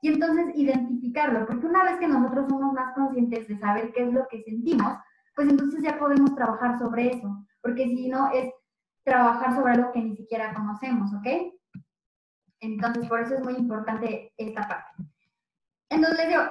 Y 0.00 0.08
entonces 0.08 0.46
identificarlo, 0.54 1.46
porque 1.46 1.66
una 1.66 1.84
vez 1.84 1.96
que 1.98 2.08
nosotros 2.08 2.46
somos 2.48 2.72
más 2.74 2.94
conscientes 2.94 3.48
de 3.48 3.58
saber 3.58 3.92
qué 3.92 4.04
es 4.04 4.12
lo 4.12 4.26
que 4.28 4.42
sentimos, 4.42 4.98
pues 5.34 5.48
entonces 5.48 5.82
ya 5.82 5.98
podemos 5.98 6.34
trabajar 6.34 6.78
sobre 6.78 7.16
eso, 7.16 7.44
porque 7.62 7.86
si 7.86 8.08
no 8.08 8.30
es 8.30 8.52
trabajar 9.02 9.54
sobre 9.54 9.72
algo 9.72 9.92
que 9.92 10.02
ni 10.02 10.16
siquiera 10.16 10.54
conocemos, 10.54 11.12
¿ok? 11.14 11.26
Entonces, 12.60 13.08
por 13.08 13.20
eso 13.20 13.34
es 13.34 13.44
muy 13.44 13.54
importante 13.54 14.32
esta 14.36 14.66
parte. 14.66 15.10
Entonces, 15.90 16.28
digo, 16.28 16.42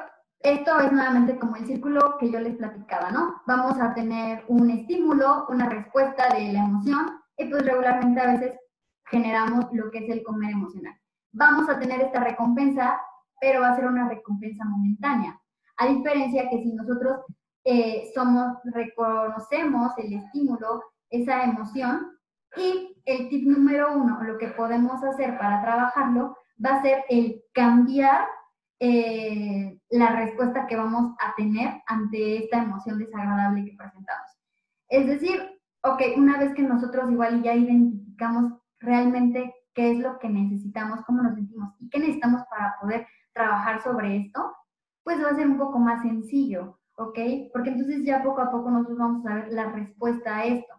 esto 0.44 0.78
es 0.82 0.92
nuevamente 0.92 1.40
como 1.40 1.56
el 1.56 1.66
círculo 1.66 2.18
que 2.20 2.30
yo 2.30 2.40
les 2.40 2.58
platicaba, 2.58 3.12
¿no? 3.12 3.42
Vamos 3.48 3.80
a 3.80 3.94
tener 3.94 4.44
un 4.50 4.70
estímulo, 4.70 5.46
una 5.48 5.70
respuesta 5.70 6.34
de 6.34 6.52
la 6.52 6.66
emoción, 6.66 7.22
y 7.38 7.46
pues 7.46 7.66
regularmente 7.66 8.20
a 8.20 8.34
veces 8.34 8.60
generamos 9.06 9.68
lo 9.72 9.90
que 9.90 10.00
es 10.00 10.10
el 10.10 10.22
comer 10.22 10.52
emocional. 10.52 10.94
Vamos 11.32 11.70
a 11.70 11.80
tener 11.80 12.02
esta 12.02 12.20
recompensa, 12.20 13.00
pero 13.40 13.62
va 13.62 13.70
a 13.70 13.76
ser 13.76 13.86
una 13.86 14.10
recompensa 14.10 14.66
momentánea. 14.66 15.40
A 15.78 15.88
diferencia 15.88 16.50
que 16.50 16.62
si 16.62 16.74
nosotros 16.74 17.22
eh, 17.64 18.12
somos, 18.14 18.58
reconocemos 18.66 19.98
el 19.98 20.14
estímulo, 20.14 20.84
esa 21.10 21.44
emoción, 21.44 22.18
y 22.58 23.02
el 23.06 23.30
tip 23.30 23.48
número 23.48 23.94
uno, 23.94 24.22
lo 24.24 24.38
que 24.38 24.50
podemos 24.50 25.02
hacer 25.04 25.38
para 25.38 25.62
trabajarlo, 25.62 26.38
va 26.64 26.76
a 26.76 26.82
ser 26.82 27.06
el 27.10 27.42
cambiar 27.54 28.28
eh, 28.86 29.80
la 29.92 30.14
respuesta 30.14 30.68
que 30.68 30.76
vamos 30.76 31.16
a 31.22 31.34
tener 31.38 31.82
ante 31.88 32.44
esta 32.44 32.64
emoción 32.64 33.00
desagradable 33.00 33.64
que 33.64 33.78
presentamos. 33.78 34.30
Es 34.90 35.08
decir, 35.08 35.40
ok, 35.84 36.02
una 36.18 36.38
vez 36.38 36.54
que 36.54 36.64
nosotros 36.64 37.10
igual 37.10 37.42
ya 37.44 37.56
identificamos 37.56 38.52
realmente 38.82 39.56
qué 39.74 39.92
es 39.92 40.00
lo 40.00 40.20
que 40.20 40.28
necesitamos, 40.28 41.00
cómo 41.06 41.24
nos 41.24 41.36
sentimos 41.36 41.74
y 41.80 41.88
qué 41.88 42.00
necesitamos 42.00 42.42
para 42.50 42.76
poder 42.82 43.08
trabajar 43.32 43.82
sobre 43.82 44.18
esto, 44.18 44.54
pues 45.06 45.24
va 45.24 45.30
a 45.30 45.36
ser 45.36 45.48
un 45.48 45.58
poco 45.58 45.80
más 45.80 46.02
sencillo, 46.02 46.78
¿ok? 46.98 47.20
Porque 47.54 47.70
entonces 47.70 48.04
ya 48.04 48.22
poco 48.22 48.42
a 48.42 48.52
poco 48.52 48.70
nosotros 48.70 48.98
vamos 48.98 49.26
a 49.26 49.36
ver 49.36 49.54
la 49.54 49.72
respuesta 49.72 50.40
a 50.40 50.44
esto. 50.44 50.74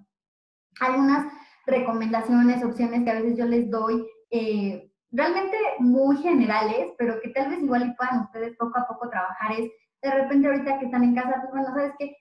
Algunas 0.78 1.32
recomendaciones, 1.64 2.62
opciones 2.62 3.02
que 3.02 3.10
a 3.10 3.22
veces 3.22 3.38
yo 3.38 3.46
les 3.46 3.70
doy, 3.70 4.06
eh, 4.30 4.90
realmente 5.14 5.56
muy 5.78 6.16
generales, 6.18 6.88
pero 6.98 7.20
que 7.22 7.30
tal 7.30 7.50
vez 7.50 7.62
igual 7.62 7.86
y 7.86 7.94
puedan 7.94 8.24
ustedes 8.24 8.56
poco 8.58 8.78
a 8.78 8.86
poco 8.86 9.08
trabajar 9.08 9.52
es, 9.52 9.70
de 10.02 10.10
repente 10.10 10.48
ahorita 10.48 10.78
que 10.78 10.86
están 10.86 11.04
en 11.04 11.14
casa, 11.14 11.40
pues 11.40 11.50
bueno, 11.52 11.68
sabes 11.68 11.92
que 11.98 12.16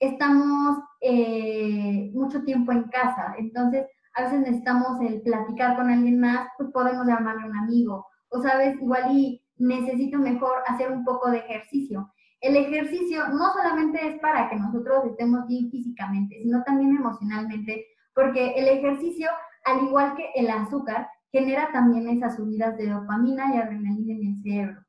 estamos 0.00 0.78
eh, 1.02 2.10
mucho 2.14 2.42
tiempo 2.42 2.72
en 2.72 2.84
casa, 2.84 3.34
entonces 3.38 3.86
a 4.14 4.22
veces 4.22 4.40
necesitamos 4.40 5.00
el 5.02 5.20
platicar 5.20 5.76
con 5.76 5.90
alguien 5.90 6.18
más, 6.18 6.48
pues 6.56 6.70
podemos 6.72 7.06
llamarle 7.06 7.42
a 7.42 7.46
un 7.46 7.56
amigo, 7.56 8.06
o 8.30 8.42
sabes, 8.42 8.74
igual 8.76 9.14
y 9.14 9.44
necesito 9.56 10.18
mejor 10.18 10.62
hacer 10.66 10.90
un 10.90 11.04
poco 11.04 11.30
de 11.30 11.38
ejercicio. 11.38 12.10
El 12.40 12.56
ejercicio 12.56 13.28
no 13.28 13.52
solamente 13.52 14.08
es 14.08 14.18
para 14.20 14.48
que 14.48 14.56
nosotros 14.56 15.04
estemos 15.04 15.46
bien 15.46 15.70
físicamente, 15.70 16.40
sino 16.42 16.62
también 16.64 16.96
emocionalmente, 16.96 17.86
porque 18.14 18.54
el 18.56 18.66
ejercicio, 18.66 19.28
al 19.66 19.82
igual 19.84 20.14
que 20.16 20.30
el 20.34 20.48
azúcar, 20.48 21.06
genera 21.32 21.70
también 21.72 22.08
esas 22.08 22.36
subidas 22.36 22.76
de 22.76 22.88
dopamina 22.88 23.54
y 23.54 23.58
adrenalina 23.58 24.14
en 24.14 24.26
el 24.26 24.42
cerebro. 24.42 24.84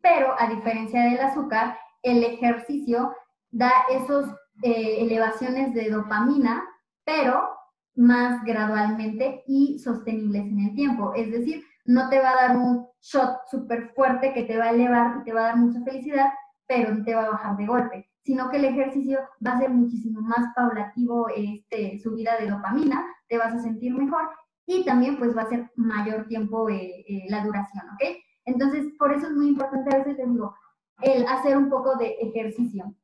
Pero 0.00 0.34
a 0.38 0.48
diferencia 0.48 1.02
del 1.02 1.20
azúcar, 1.20 1.78
el 2.02 2.22
ejercicio 2.24 3.14
da 3.50 3.72
esas 3.90 4.26
eh, 4.62 4.98
elevaciones 5.00 5.74
de 5.74 5.90
dopamina, 5.90 6.64
pero 7.04 7.50
más 7.96 8.42
gradualmente 8.44 9.44
y 9.46 9.78
sostenibles 9.78 10.42
en 10.42 10.60
el 10.60 10.74
tiempo. 10.74 11.12
Es 11.14 11.30
decir, 11.30 11.64
no 11.84 12.08
te 12.08 12.18
va 12.18 12.30
a 12.30 12.48
dar 12.48 12.56
un 12.56 12.86
shot 13.00 13.46
súper 13.50 13.92
fuerte 13.94 14.32
que 14.32 14.44
te 14.44 14.56
va 14.56 14.64
a 14.64 14.70
elevar 14.70 15.18
y 15.20 15.24
te 15.24 15.32
va 15.32 15.40
a 15.40 15.44
dar 15.44 15.56
mucha 15.56 15.82
felicidad, 15.82 16.32
pero 16.66 16.94
no 16.94 17.04
te 17.04 17.14
va 17.14 17.24
a 17.24 17.30
bajar 17.30 17.56
de 17.56 17.66
golpe 17.66 18.10
sino 18.24 18.50
que 18.50 18.56
el 18.56 18.64
ejercicio 18.64 19.20
va 19.46 19.52
a 19.52 19.58
ser 19.58 19.70
muchísimo 19.70 20.20
más 20.22 20.54
paulativo 20.56 21.28
este, 21.36 21.98
subida 21.98 22.38
de 22.38 22.48
dopamina, 22.48 23.04
te 23.28 23.36
vas 23.36 23.54
a 23.54 23.58
sentir 23.58 23.94
mejor 23.94 24.30
y 24.66 24.84
también 24.84 25.18
pues 25.18 25.36
va 25.36 25.42
a 25.42 25.48
ser 25.48 25.70
mayor 25.76 26.26
tiempo 26.26 26.68
eh, 26.68 27.04
eh, 27.06 27.24
la 27.28 27.44
duración, 27.44 27.84
¿ok? 27.94 28.16
Entonces, 28.46 28.86
por 28.98 29.12
eso 29.12 29.26
es 29.26 29.32
muy 29.32 29.48
importante, 29.48 29.94
a 29.94 29.98
veces 29.98 30.18
les 30.18 30.30
digo, 30.30 30.54
el 31.02 31.26
hacer 31.26 31.56
un 31.56 31.68
poco 31.68 31.96
de 31.96 32.16
ejercicio. 32.20 32.94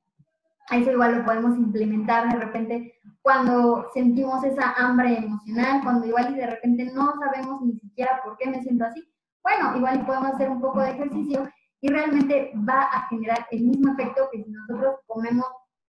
Eso 0.71 0.93
igual 0.93 1.19
lo 1.19 1.25
podemos 1.25 1.57
implementar 1.57 2.33
de 2.33 2.39
repente 2.39 2.95
cuando 3.23 3.89
sentimos 3.93 4.45
esa 4.45 4.73
hambre 4.73 5.19
emocional, 5.19 5.81
cuando 5.83 6.07
igual 6.07 6.33
y 6.33 6.39
de 6.39 6.47
repente 6.47 6.85
no 6.95 7.13
sabemos 7.19 7.61
ni 7.63 7.79
siquiera 7.79 8.21
por 8.25 8.37
qué 8.37 8.49
me 8.49 8.63
siento 8.63 8.85
así. 8.85 9.03
Bueno, 9.43 9.77
igual 9.77 10.07
podemos 10.07 10.35
hacer 10.35 10.49
un 10.49 10.61
poco 10.61 10.81
de 10.81 10.91
ejercicio 10.91 11.49
y 11.81 11.89
realmente 11.89 12.53
va 12.57 12.83
a 12.83 13.09
generar 13.09 13.47
el 13.51 13.63
mismo 13.63 13.93
efecto 13.93 14.29
que 14.31 14.45
si 14.45 14.51
nosotros 14.51 14.97
comemos 15.07 15.47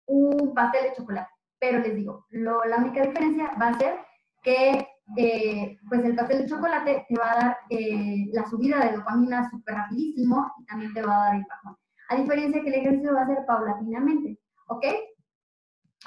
un 0.08 0.54
pastel 0.54 0.84
de 0.84 0.95
chocolate. 0.95 1.30
Pero 1.60 1.80
les 1.80 1.95
digo, 1.95 2.25
la 2.32 2.78
única 2.78 3.01
diferencia 3.01 3.51
va 3.60 3.69
a 3.69 3.78
ser 3.78 3.99
que 4.43 4.88
eh, 5.18 5.78
pues 5.88 6.04
el 6.04 6.15
pastel 6.15 6.39
de 6.39 6.48
chocolate 6.48 7.06
te 7.08 7.15
va 7.15 7.32
a 7.32 7.36
dar 7.36 7.58
eh, 7.70 8.28
la 8.34 8.46
subida 8.50 8.84
de 8.84 8.98
dopamina 8.98 9.50
súper 9.50 9.76
rapidísimo 9.76 10.52
y 10.60 10.65
también 10.65 10.94
te 10.94 11.02
va 11.02 11.15
a 11.15 11.26
dar 11.26 11.36
el 11.36 11.46
bajón. 11.48 11.78
A 12.10 12.15
diferencia 12.15 12.62
que 12.62 12.70
el 12.70 12.76
ejercicio 12.76 13.13
va 13.13 13.22
a 13.22 13.28
ser 13.28 13.46
paulatinamente, 13.46 14.39
¿ok? 14.68 14.86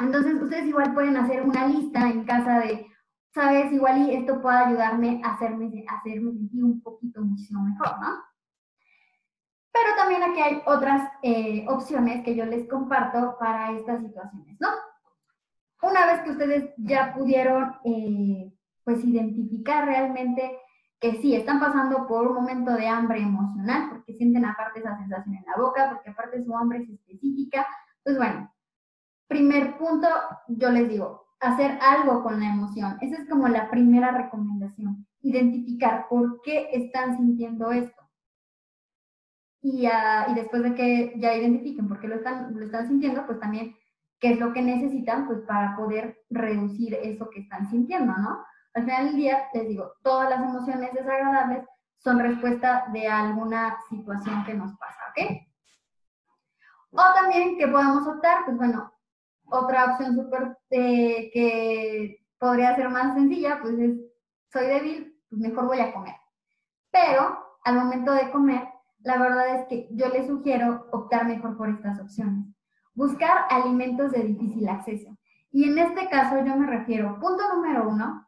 Entonces 0.00 0.40
ustedes 0.40 0.66
igual 0.66 0.94
pueden 0.94 1.16
hacer 1.16 1.42
una 1.42 1.66
lista 1.66 2.08
en 2.08 2.24
casa 2.24 2.60
de, 2.60 2.86
sabes, 3.34 3.72
igual 3.72 4.08
y 4.08 4.14
esto 4.14 4.40
puede 4.40 4.58
ayudarme 4.58 5.20
a 5.24 5.34
hacerme, 5.34 5.84
a 5.88 5.96
hacerme 5.96 6.32
sentir 6.32 6.64
un 6.64 6.80
poquito 6.80 7.20
muchísimo 7.20 7.62
mejor, 7.62 7.98
¿no? 8.00 8.08
Pero 9.72 9.94
también 9.96 10.22
aquí 10.22 10.40
hay 10.40 10.62
otras 10.66 11.08
eh, 11.22 11.64
opciones 11.68 12.24
que 12.24 12.34
yo 12.34 12.44
les 12.44 12.68
comparto 12.68 13.36
para 13.38 13.72
estas 13.72 14.00
situaciones, 14.02 14.56
¿no? 14.60 14.68
Una 15.82 16.06
vez 16.06 16.22
que 16.22 16.30
ustedes 16.30 16.74
ya 16.78 17.14
pudieron, 17.14 17.76
eh, 17.84 18.52
pues, 18.94 19.04
identificar 19.04 19.84
realmente 19.84 20.58
que 20.98 21.20
sí, 21.20 21.34
están 21.34 21.60
pasando 21.60 22.06
por 22.06 22.26
un 22.26 22.36
momento 22.36 22.72
de 22.72 22.88
hambre 22.88 23.20
emocional, 23.20 23.90
porque 23.90 24.14
sienten 24.14 24.46
aparte 24.46 24.80
esa 24.80 24.96
sensación 24.96 25.34
en 25.36 25.44
la 25.44 25.62
boca, 25.62 25.90
porque 25.92 26.10
aparte 26.10 26.42
su 26.42 26.56
hambre 26.56 26.78
es 26.78 26.88
específica. 26.88 27.66
Pues 28.02 28.16
bueno, 28.16 28.50
primer 29.28 29.76
punto, 29.76 30.08
yo 30.48 30.70
les 30.70 30.88
digo, 30.88 31.26
hacer 31.38 31.78
algo 31.82 32.22
con 32.22 32.40
la 32.40 32.50
emoción. 32.50 32.96
Esa 33.02 33.20
es 33.20 33.28
como 33.28 33.46
la 33.48 33.70
primera 33.70 34.10
recomendación, 34.10 35.06
identificar 35.20 36.06
por 36.08 36.40
qué 36.40 36.70
están 36.72 37.16
sintiendo 37.18 37.70
esto. 37.70 38.02
Y, 39.60 39.86
y 39.86 40.34
después 40.34 40.62
de 40.62 40.74
que 40.74 41.12
ya 41.18 41.34
identifiquen 41.34 41.88
por 41.88 42.00
qué 42.00 42.08
lo 42.08 42.14
están, 42.14 42.58
lo 42.58 42.64
están 42.64 42.88
sintiendo, 42.88 43.26
pues 43.26 43.38
también 43.38 43.76
qué 44.18 44.32
es 44.32 44.40
lo 44.40 44.52
que 44.52 44.62
necesitan 44.62 45.26
pues 45.26 45.40
para 45.40 45.76
poder 45.76 46.24
reducir 46.30 46.94
eso 46.94 47.28
que 47.28 47.40
están 47.40 47.68
sintiendo, 47.70 48.14
¿no? 48.16 48.44
Al 48.78 48.84
final 48.84 49.06
del 49.06 49.16
día, 49.16 49.48
les 49.54 49.66
digo, 49.66 49.92
todas 50.04 50.30
las 50.30 50.38
emociones 50.38 50.92
desagradables 50.92 51.64
son 51.96 52.20
respuesta 52.20 52.86
de 52.92 53.08
alguna 53.08 53.76
situación 53.88 54.44
que 54.44 54.54
nos 54.54 54.70
pasa, 54.78 55.00
¿ok? 55.10 55.32
O 56.92 57.02
también 57.12 57.58
que 57.58 57.66
podemos 57.66 58.06
optar, 58.06 58.44
pues 58.44 58.56
bueno, 58.56 58.92
otra 59.46 59.86
opción 59.86 60.14
súper 60.14 60.56
eh, 60.70 61.28
que 61.32 62.24
podría 62.38 62.76
ser 62.76 62.88
más 62.90 63.14
sencilla, 63.14 63.58
pues 63.60 63.76
es, 63.80 63.96
soy 64.52 64.66
débil, 64.68 65.20
pues 65.28 65.42
mejor 65.42 65.66
voy 65.66 65.80
a 65.80 65.92
comer. 65.92 66.14
Pero 66.92 67.36
al 67.64 67.74
momento 67.74 68.12
de 68.12 68.30
comer, 68.30 68.68
la 69.00 69.18
verdad 69.18 69.56
es 69.56 69.66
que 69.66 69.88
yo 69.90 70.08
les 70.08 70.28
sugiero 70.28 70.86
optar 70.92 71.26
mejor 71.26 71.56
por 71.56 71.68
estas 71.68 71.98
opciones. 71.98 72.46
Buscar 72.94 73.46
alimentos 73.50 74.12
de 74.12 74.22
difícil 74.22 74.68
acceso. 74.68 75.18
Y 75.50 75.64
en 75.68 75.78
este 75.78 76.08
caso 76.08 76.36
yo 76.44 76.54
me 76.54 76.66
refiero, 76.68 77.18
punto 77.18 77.42
número 77.52 77.88
uno, 77.88 78.27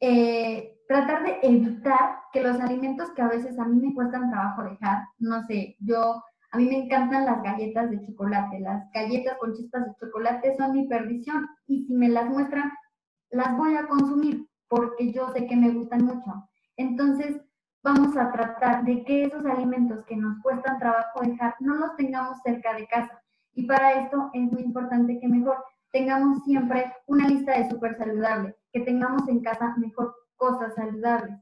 eh, 0.00 0.78
tratar 0.88 1.22
de 1.24 1.38
evitar 1.42 2.16
que 2.32 2.42
los 2.42 2.58
alimentos 2.60 3.10
que 3.12 3.22
a 3.22 3.28
veces 3.28 3.58
a 3.58 3.64
mí 3.64 3.80
me 3.80 3.94
cuestan 3.94 4.30
trabajo 4.30 4.64
dejar, 4.64 5.04
no 5.18 5.42
sé, 5.46 5.76
yo, 5.78 6.22
a 6.52 6.56
mí 6.56 6.66
me 6.66 6.84
encantan 6.84 7.26
las 7.26 7.42
galletas 7.42 7.90
de 7.90 8.00
chocolate, 8.00 8.60
las 8.60 8.90
galletas 8.92 9.38
con 9.38 9.54
chispas 9.54 9.84
de 9.84 9.94
chocolate 10.00 10.56
son 10.56 10.72
mi 10.72 10.88
perdición 10.88 11.48
y 11.66 11.84
si 11.84 11.94
me 11.94 12.08
las 12.08 12.28
muestran, 12.28 12.72
las 13.30 13.56
voy 13.56 13.76
a 13.76 13.86
consumir 13.86 14.48
porque 14.68 15.12
yo 15.12 15.28
sé 15.32 15.46
que 15.46 15.56
me 15.56 15.70
gustan 15.70 16.04
mucho. 16.04 16.48
Entonces, 16.76 17.40
vamos 17.82 18.16
a 18.16 18.30
tratar 18.32 18.84
de 18.84 19.04
que 19.04 19.24
esos 19.24 19.44
alimentos 19.44 20.04
que 20.06 20.16
nos 20.16 20.40
cuestan 20.42 20.78
trabajo 20.78 21.20
dejar 21.22 21.54
no 21.60 21.74
los 21.74 21.96
tengamos 21.96 22.38
cerca 22.42 22.74
de 22.74 22.86
casa. 22.86 23.22
Y 23.54 23.66
para 23.66 23.92
esto 24.02 24.30
es 24.32 24.42
muy 24.50 24.62
importante 24.62 25.18
que 25.20 25.28
mejor 25.28 25.62
tengamos 25.92 26.42
siempre 26.44 26.92
una 27.06 27.28
lista 27.28 27.58
de 27.58 27.68
súper 27.68 27.96
saludable, 27.96 28.56
que 28.72 28.80
tengamos 28.80 29.28
en 29.28 29.42
casa 29.42 29.74
mejor 29.76 30.14
cosas 30.36 30.74
saludables. 30.74 31.38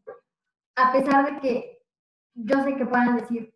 A 0.76 0.92
pesar 0.92 1.24
de 1.26 1.40
que 1.40 1.78
yo 2.34 2.62
sé 2.62 2.76
que 2.76 2.86
puedan 2.86 3.16
decir, 3.16 3.54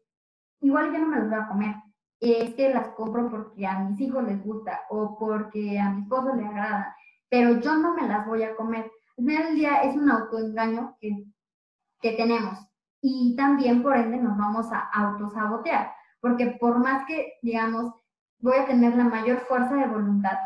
igual 0.60 0.92
yo 0.92 0.98
no 0.98 1.06
me 1.06 1.18
las 1.18 1.30
voy 1.30 1.38
a 1.38 1.48
comer, 1.48 1.74
es 2.20 2.54
que 2.54 2.72
las 2.72 2.88
compro 2.90 3.28
porque 3.30 3.66
a 3.66 3.80
mis 3.80 4.00
hijos 4.00 4.24
les 4.24 4.42
gusta 4.44 4.82
o 4.90 5.18
porque 5.18 5.78
a 5.78 5.90
mi 5.90 6.02
esposo 6.02 6.34
le 6.34 6.46
agrada, 6.46 6.96
pero 7.28 7.60
yo 7.60 7.76
no 7.76 7.94
me 7.94 8.06
las 8.06 8.26
voy 8.26 8.42
a 8.44 8.54
comer. 8.54 8.90
Al 9.18 9.24
final 9.24 9.44
del 9.46 9.54
día 9.56 9.82
es 9.82 9.96
un 9.96 10.10
autoengaño 10.10 10.96
que, 11.00 11.24
que 12.00 12.12
tenemos 12.12 12.58
y 13.00 13.34
también 13.36 13.82
por 13.82 13.96
ende 13.96 14.18
nos 14.18 14.38
vamos 14.38 14.66
a 14.72 14.88
autosabotear, 14.92 15.92
porque 16.20 16.56
por 16.60 16.78
más 16.78 17.04
que, 17.06 17.34
digamos, 17.42 17.92
voy 18.38 18.56
a 18.56 18.66
tener 18.66 18.96
la 18.96 19.04
mayor 19.04 19.40
fuerza 19.40 19.74
de 19.74 19.88
voluntad, 19.88 20.38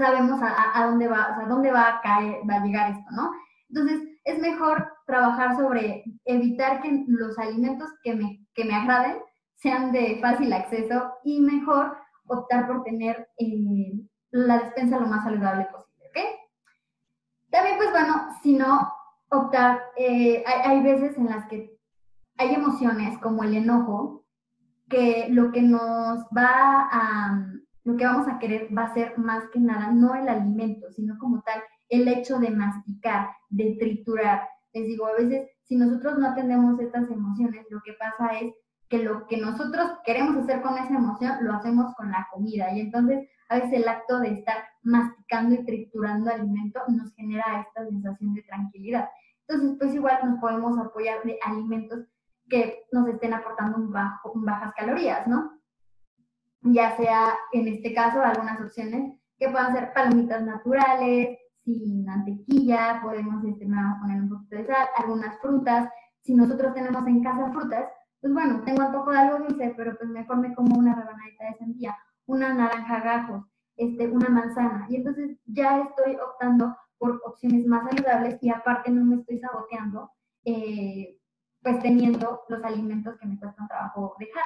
sabemos 0.00 0.40
a, 0.42 0.86
dónde 0.86 1.08
va, 1.08 1.30
o 1.32 1.36
sea, 1.36 1.46
dónde 1.46 1.70
va 1.70 1.88
a 1.88 2.00
caer, 2.00 2.40
va 2.48 2.54
a 2.56 2.64
llegar 2.64 2.90
esto, 2.90 3.10
¿no? 3.12 3.30
Entonces, 3.68 4.00
es 4.24 4.38
mejor 4.40 4.92
trabajar 5.06 5.56
sobre 5.56 6.04
evitar 6.24 6.82
que 6.82 7.04
los 7.06 7.38
alimentos 7.38 7.88
que 8.02 8.14
me, 8.14 8.46
que 8.54 8.64
me 8.64 8.74
agraden 8.74 9.18
sean 9.54 9.92
de 9.92 10.18
fácil 10.20 10.52
acceso 10.52 11.12
y 11.24 11.40
mejor 11.40 11.96
optar 12.26 12.66
por 12.66 12.82
tener 12.82 13.28
eh, 13.38 13.92
la 14.30 14.58
despensa 14.58 14.98
lo 14.98 15.06
más 15.06 15.24
saludable 15.24 15.66
posible, 15.66 16.06
¿ok? 16.08 16.18
También, 17.50 17.76
pues 17.76 17.90
bueno, 17.90 18.28
si 18.42 18.56
no, 18.56 18.92
optar, 19.30 19.80
eh, 19.96 20.42
hay, 20.46 20.70
hay 20.70 20.82
veces 20.82 21.16
en 21.16 21.26
las 21.26 21.46
que 21.46 21.78
hay 22.38 22.54
emociones 22.54 23.18
como 23.18 23.44
el 23.44 23.54
enojo, 23.54 24.24
que 24.88 25.28
lo 25.30 25.52
que 25.52 25.62
nos 25.62 26.24
va 26.36 26.88
a, 26.90 27.46
lo 27.84 27.96
que 27.96 28.04
vamos 28.04 28.28
a 28.28 28.38
querer 28.38 28.68
va 28.76 28.84
a 28.84 28.94
ser 28.94 29.18
más 29.18 29.44
que 29.52 29.60
nada 29.60 29.90
no 29.92 30.14
el 30.14 30.28
alimento, 30.28 30.90
sino 30.92 31.18
como 31.18 31.42
tal 31.42 31.62
el 31.88 32.08
hecho 32.08 32.38
de 32.38 32.50
masticar, 32.50 33.30
de 33.48 33.76
triturar. 33.78 34.48
Les 34.72 34.86
digo, 34.86 35.06
a 35.06 35.14
veces 35.14 35.48
si 35.64 35.76
nosotros 35.76 36.18
no 36.18 36.28
atendemos 36.28 36.78
estas 36.80 37.10
emociones, 37.10 37.66
lo 37.70 37.80
que 37.82 37.94
pasa 37.94 38.38
es 38.38 38.54
que 38.88 38.98
lo 38.98 39.26
que 39.26 39.36
nosotros 39.36 39.92
queremos 40.04 40.36
hacer 40.36 40.62
con 40.62 40.76
esa 40.76 40.94
emoción 40.94 41.36
lo 41.42 41.54
hacemos 41.54 41.94
con 41.94 42.10
la 42.10 42.26
comida 42.32 42.72
y 42.72 42.80
entonces 42.80 43.28
a 43.48 43.56
veces 43.56 43.72
el 43.74 43.88
acto 43.88 44.18
de 44.20 44.32
estar 44.32 44.56
masticando 44.82 45.54
y 45.54 45.64
triturando 45.64 46.30
alimento 46.30 46.80
nos 46.88 47.14
genera 47.14 47.60
esta 47.60 47.86
sensación 47.88 48.34
de 48.34 48.42
tranquilidad. 48.42 49.08
Entonces, 49.46 49.76
pues 49.78 49.94
igual 49.94 50.18
nos 50.24 50.40
podemos 50.40 50.78
apoyar 50.78 51.22
de 51.24 51.38
alimentos 51.44 52.00
que 52.48 52.84
nos 52.92 53.08
estén 53.08 53.32
aportando 53.32 53.78
un 53.78 53.92
bajo, 53.92 54.32
bajas 54.34 54.72
calorías, 54.76 55.26
¿no? 55.26 55.59
Ya 56.62 56.96
sea 56.96 57.34
en 57.52 57.68
este 57.68 57.94
caso 57.94 58.22
algunas 58.22 58.60
opciones 58.60 59.18
que 59.38 59.48
puedan 59.48 59.74
ser 59.74 59.92
palomitas 59.92 60.42
naturales, 60.42 61.38
sin 61.64 62.04
mantequilla, 62.04 63.00
podemos 63.02 63.44
este, 63.44 63.66
poner 63.66 64.22
un 64.22 64.28
poquito 64.28 64.56
de 64.56 64.66
sal, 64.66 64.88
algunas 64.96 65.38
frutas. 65.40 65.88
Si 66.22 66.34
nosotros 66.34 66.74
tenemos 66.74 67.06
en 67.06 67.22
casa 67.22 67.50
frutas, 67.50 67.86
pues 68.20 68.32
bueno, 68.32 68.62
tengo 68.64 68.82
antojo 68.82 69.10
de 69.10 69.18
algo 69.18 69.38
dulce, 69.38 69.74
pero 69.76 69.96
pues 69.96 70.10
mejor 70.10 70.38
me 70.38 70.54
como 70.54 70.78
una 70.78 70.94
rebanadita 70.94 71.44
de 71.46 71.58
sandía, 71.58 71.96
una 72.26 72.52
naranja 72.52 73.00
gajos, 73.00 73.44
este, 73.76 74.08
una 74.08 74.28
manzana. 74.28 74.86
Y 74.90 74.96
entonces 74.96 75.38
ya 75.46 75.80
estoy 75.80 76.16
optando 76.16 76.76
por 76.98 77.20
opciones 77.24 77.66
más 77.66 77.88
saludables 77.88 78.38
y 78.42 78.50
aparte 78.50 78.90
no 78.90 79.04
me 79.04 79.16
estoy 79.16 79.38
saboteando, 79.38 80.10
eh, 80.44 81.18
pues 81.62 81.80
teniendo 81.80 82.42
los 82.48 82.62
alimentos 82.62 83.16
que 83.18 83.26
me 83.26 83.38
cuestan 83.38 83.68
trabajo 83.68 84.16
dejar. 84.18 84.44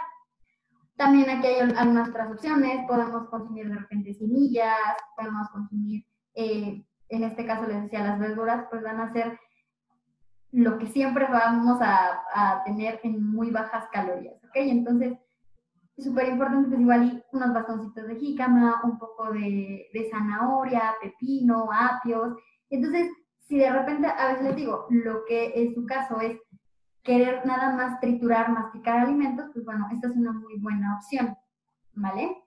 También 0.96 1.28
aquí 1.28 1.46
hay 1.48 1.60
algunas 1.60 2.08
otras 2.08 2.30
opciones, 2.30 2.86
podemos 2.86 3.28
consumir 3.28 3.68
de 3.68 3.76
repente 3.76 4.14
semillas, 4.14 4.78
podemos 5.16 5.48
consumir, 5.50 6.04
eh, 6.34 6.84
en 7.08 7.24
este 7.24 7.44
caso 7.44 7.66
les 7.66 7.82
decía, 7.82 8.04
las 8.04 8.18
verduras, 8.18 8.66
pues 8.70 8.82
van 8.82 9.00
a 9.00 9.12
ser 9.12 9.38
lo 10.52 10.78
que 10.78 10.86
siempre 10.86 11.26
vamos 11.26 11.78
a, 11.80 12.62
tener 12.64 13.00
en 13.02 13.26
muy 13.26 13.50
bajas 13.50 13.88
calorías, 13.92 14.36
¿ok? 14.44 14.52
Entonces, 14.54 15.18
es 15.96 16.04
súper 16.04 16.28
importante, 16.28 16.68
pues 16.68 16.80
igual 16.80 17.24
unos 17.32 17.52
bastoncitos 17.52 18.06
de 18.06 18.16
jícama, 18.16 18.80
un 18.84 18.98
poco 18.98 19.32
de, 19.32 19.88
de 19.92 20.10
zanahoria, 20.10 20.94
pepino, 21.02 21.68
apios. 21.72 22.36
Entonces, 22.70 23.10
si 23.48 23.58
de 23.58 23.70
repente, 23.70 24.06
a 24.06 24.28
veces 24.28 24.44
les 24.44 24.56
digo, 24.56 24.86
lo 24.90 25.24
que 25.24 25.52
en 25.56 25.74
su 25.74 25.84
caso 25.86 26.20
es 26.20 26.38
querer 27.04 27.44
nada 27.44 27.70
más 27.74 28.00
triturar, 28.00 28.50
masticar 28.50 29.00
alimentos, 29.00 29.50
pues 29.52 29.64
bueno, 29.64 29.86
esta 29.92 30.08
es 30.08 30.16
una 30.16 30.32
muy 30.32 30.58
buena 30.58 30.96
opción, 30.96 31.36
¿vale? 31.92 32.42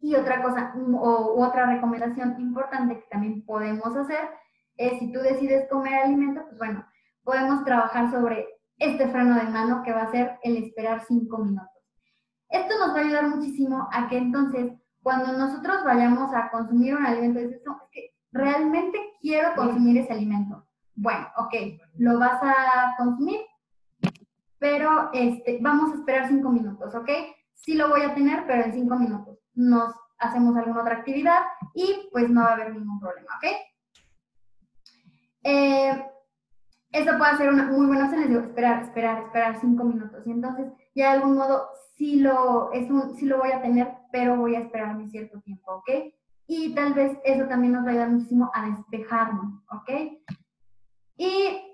Y 0.00 0.14
otra 0.14 0.42
cosa, 0.42 0.72
o 0.94 1.44
otra 1.44 1.66
recomendación 1.66 2.40
importante 2.40 3.00
que 3.00 3.06
también 3.10 3.44
podemos 3.44 3.94
hacer 3.96 4.30
es 4.76 4.98
si 4.98 5.12
tú 5.12 5.20
decides 5.20 5.68
comer 5.68 5.94
alimento, 5.94 6.42
pues 6.46 6.58
bueno, 6.58 6.86
podemos 7.24 7.64
trabajar 7.64 8.10
sobre 8.10 8.46
este 8.78 9.08
freno 9.08 9.34
de 9.34 9.50
mano 9.50 9.82
que 9.82 9.92
va 9.92 10.02
a 10.02 10.10
ser 10.10 10.38
el 10.42 10.56
esperar 10.56 11.04
cinco 11.06 11.38
minutos. 11.38 11.68
Esto 12.48 12.78
nos 12.78 12.94
va 12.94 13.00
a 13.00 13.04
ayudar 13.04 13.28
muchísimo 13.28 13.88
a 13.92 14.08
que 14.08 14.18
entonces, 14.18 14.72
cuando 15.02 15.32
nosotros 15.32 15.84
vayamos 15.84 16.32
a 16.34 16.50
consumir 16.50 16.96
un 16.96 17.06
alimento, 17.06 17.40
es, 17.40 17.52
es 17.52 17.62
que 17.90 18.14
realmente 18.30 18.98
quiero 19.20 19.54
consumir 19.54 19.98
ese 19.98 20.12
alimento 20.12 20.66
bueno, 20.94 21.26
ok, 21.36 21.54
lo 21.98 22.18
vas 22.18 22.40
a 22.42 22.94
consumir, 22.98 23.40
pero 24.58 25.10
este, 25.12 25.58
vamos 25.60 25.92
a 25.92 25.96
esperar 25.96 26.28
cinco 26.28 26.50
minutos, 26.50 26.94
¿ok? 26.94 27.10
Sí 27.54 27.74
lo 27.74 27.88
voy 27.88 28.02
a 28.02 28.14
tener, 28.14 28.46
pero 28.46 28.64
en 28.64 28.72
cinco 28.72 28.96
minutos. 28.96 29.38
Nos 29.54 29.94
hacemos 30.18 30.56
alguna 30.56 30.82
otra 30.82 30.96
actividad 30.96 31.40
y 31.74 32.08
pues 32.12 32.30
no 32.30 32.42
va 32.42 32.50
a 32.50 32.52
haber 32.54 32.72
ningún 32.72 33.00
problema, 33.00 33.28
¿ok? 33.36 33.46
Eh, 35.44 36.06
eso 36.92 37.18
puede 37.18 37.36
ser 37.38 37.48
una 37.48 37.64
muy 37.64 37.86
buena 37.86 38.04
opción, 38.04 38.20
les 38.20 38.30
digo, 38.30 38.42
esperar, 38.42 38.82
esperar, 38.82 39.22
esperar 39.22 39.60
cinco 39.60 39.84
minutos. 39.84 40.26
Y 40.26 40.30
entonces, 40.30 40.70
ya 40.94 41.10
de 41.10 41.16
algún 41.18 41.36
modo, 41.36 41.68
sí 41.96 42.20
lo, 42.20 42.70
es 42.72 42.90
un, 42.90 43.16
sí 43.16 43.26
lo 43.26 43.38
voy 43.38 43.50
a 43.50 43.62
tener, 43.62 43.88
pero 44.12 44.36
voy 44.36 44.54
a 44.54 44.60
esperar 44.60 44.94
un 44.94 45.08
cierto 45.10 45.40
tiempo, 45.40 45.72
¿ok? 45.76 45.90
Y 46.46 46.74
tal 46.74 46.92
vez 46.92 47.18
eso 47.24 47.46
también 47.48 47.72
nos 47.72 47.84
va 47.84 47.88
a 47.88 47.90
ayudar 47.92 48.10
muchísimo 48.10 48.50
a 48.54 48.68
despejarnos, 48.68 49.64
¿ok? 49.70 49.90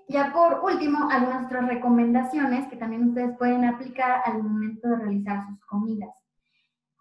Ya 0.09 0.33
por 0.33 0.61
último, 0.63 1.07
algunas 1.11 1.45
otras 1.45 1.67
recomendaciones 1.67 2.67
que 2.67 2.77
también 2.77 3.09
ustedes 3.09 3.37
pueden 3.37 3.63
aplicar 3.63 4.23
al 4.25 4.41
momento 4.41 4.89
de 4.89 4.95
realizar 4.95 5.45
sus 5.47 5.63
comidas. 5.67 6.09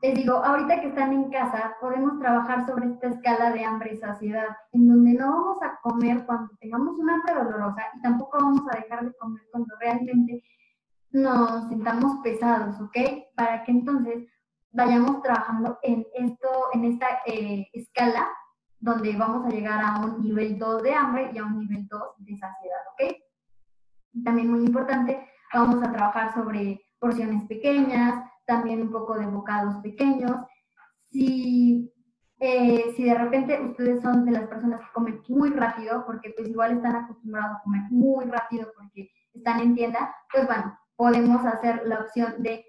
les 0.02 0.14
digo, 0.14 0.34
ahorita 0.36 0.82
que 0.82 0.88
están 0.88 1.14
en 1.14 1.30
casa, 1.30 1.74
podemos 1.80 2.20
trabajar 2.20 2.66
sobre 2.66 2.88
esta 2.88 3.08
escala 3.08 3.50
de 3.50 3.64
hambre 3.64 3.94
y 3.94 3.96
saciedad, 3.96 4.48
en 4.72 4.88
donde 4.88 5.14
no 5.14 5.30
vamos 5.30 5.58
a 5.62 5.80
comer 5.80 6.26
cuando 6.26 6.54
tengamos 6.60 6.98
una 6.98 7.14
hambre 7.14 7.34
dolorosa 7.34 7.82
y 7.96 8.02
tampoco 8.02 8.38
vamos 8.40 8.62
a 8.70 8.76
dejar 8.76 9.06
de 9.06 9.14
comer 9.14 9.42
cuando 9.50 9.74
realmente 9.80 10.44
nos 11.10 11.66
sintamos 11.70 12.20
pesados, 12.22 12.78
¿ok? 12.78 12.96
Para 13.34 13.64
que 13.64 13.72
entonces 13.72 14.28
vayamos 14.70 15.22
trabajando 15.22 15.78
en 15.82 16.06
esto, 16.14 16.48
en 16.74 16.84
esta 16.84 17.06
eh, 17.24 17.66
escala 17.72 18.28
donde 18.80 19.16
vamos 19.16 19.46
a 19.46 19.50
llegar 19.50 19.82
a 19.82 20.00
un 20.00 20.22
nivel 20.22 20.58
2 20.58 20.82
de 20.82 20.94
hambre 20.94 21.30
y 21.32 21.38
a 21.38 21.44
un 21.44 21.58
nivel 21.58 21.86
2 21.88 22.00
de 22.18 22.36
saciedad, 22.36 22.78
¿ok? 22.92 23.16
También 24.24 24.50
muy 24.50 24.64
importante, 24.64 25.28
vamos 25.52 25.82
a 25.82 25.92
trabajar 25.92 26.32
sobre 26.34 26.80
porciones 26.98 27.44
pequeñas, 27.44 28.24
también 28.46 28.82
un 28.82 28.90
poco 28.90 29.18
de 29.18 29.26
bocados 29.26 29.76
pequeños. 29.82 30.36
Si, 31.10 31.92
eh, 32.40 32.92
si 32.96 33.04
de 33.04 33.14
repente 33.14 33.60
ustedes 33.60 34.02
son 34.02 34.24
de 34.24 34.32
las 34.32 34.46
personas 34.48 34.80
que 34.80 34.92
comen 34.92 35.20
muy 35.28 35.50
rápido, 35.50 36.04
porque 36.06 36.32
pues 36.36 36.48
igual 36.48 36.72
están 36.72 36.96
acostumbrados 36.96 37.56
a 37.56 37.62
comer 37.62 37.82
muy 37.90 38.24
rápido 38.26 38.68
porque 38.76 39.10
están 39.34 39.60
en 39.60 39.74
tienda, 39.74 40.14
pues 40.32 40.46
bueno, 40.46 40.78
podemos 40.96 41.44
hacer 41.44 41.82
la 41.86 42.00
opción 42.00 42.42
de, 42.42 42.64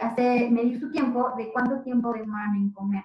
hacer, 0.00 0.50
medir 0.50 0.78
su 0.78 0.90
tiempo, 0.90 1.32
de 1.36 1.52
cuánto 1.52 1.82
tiempo 1.82 2.12
demoran 2.12 2.54
en 2.54 2.70
comer. 2.72 3.04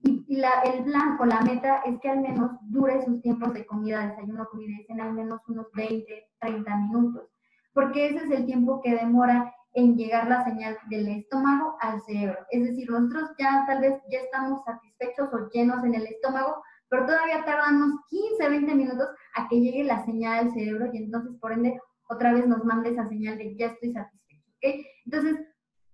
Y, 0.00 0.36
la, 0.36 0.60
el 0.64 0.84
plan 0.84 1.16
o 1.18 1.24
la 1.24 1.40
meta 1.40 1.82
es 1.84 1.98
que 2.00 2.08
al 2.08 2.20
menos 2.20 2.52
dure 2.62 3.04
sus 3.04 3.20
tiempos 3.22 3.52
de 3.54 3.66
comida, 3.66 4.06
desayuno, 4.06 4.46
comida 4.50 4.78
y 4.80 4.84
cena, 4.84 5.04
al 5.04 5.14
menos 5.14 5.40
unos 5.48 5.66
20, 5.74 6.06
30 6.40 6.76
minutos, 6.76 7.28
porque 7.72 8.06
ese 8.06 8.24
es 8.24 8.30
el 8.30 8.46
tiempo 8.46 8.80
que 8.82 8.94
demora 8.94 9.52
en 9.74 9.96
llegar 9.96 10.28
la 10.28 10.44
señal 10.44 10.76
del 10.88 11.08
estómago 11.08 11.76
al 11.80 12.00
cerebro. 12.02 12.38
Es 12.50 12.62
decir, 12.62 12.90
nosotros 12.90 13.30
ya 13.38 13.64
tal 13.66 13.80
vez 13.80 14.00
ya 14.10 14.20
estamos 14.20 14.64
satisfechos 14.64 15.28
o 15.32 15.48
llenos 15.50 15.84
en 15.84 15.94
el 15.94 16.06
estómago, 16.06 16.62
pero 16.88 17.06
todavía 17.06 17.44
tardamos 17.44 17.92
15, 18.08 18.48
20 18.48 18.74
minutos 18.74 19.08
a 19.34 19.48
que 19.48 19.60
llegue 19.60 19.84
la 19.84 20.04
señal 20.04 20.46
al 20.46 20.52
cerebro 20.52 20.88
y 20.92 20.98
entonces 20.98 21.32
por 21.40 21.52
ende 21.52 21.80
otra 22.08 22.32
vez 22.32 22.46
nos 22.46 22.64
manda 22.64 22.88
esa 22.88 23.06
señal 23.08 23.36
de 23.36 23.56
ya 23.56 23.66
estoy 23.66 23.92
satisfecho. 23.92 24.50
¿ok? 24.56 24.84
Entonces, 25.04 25.46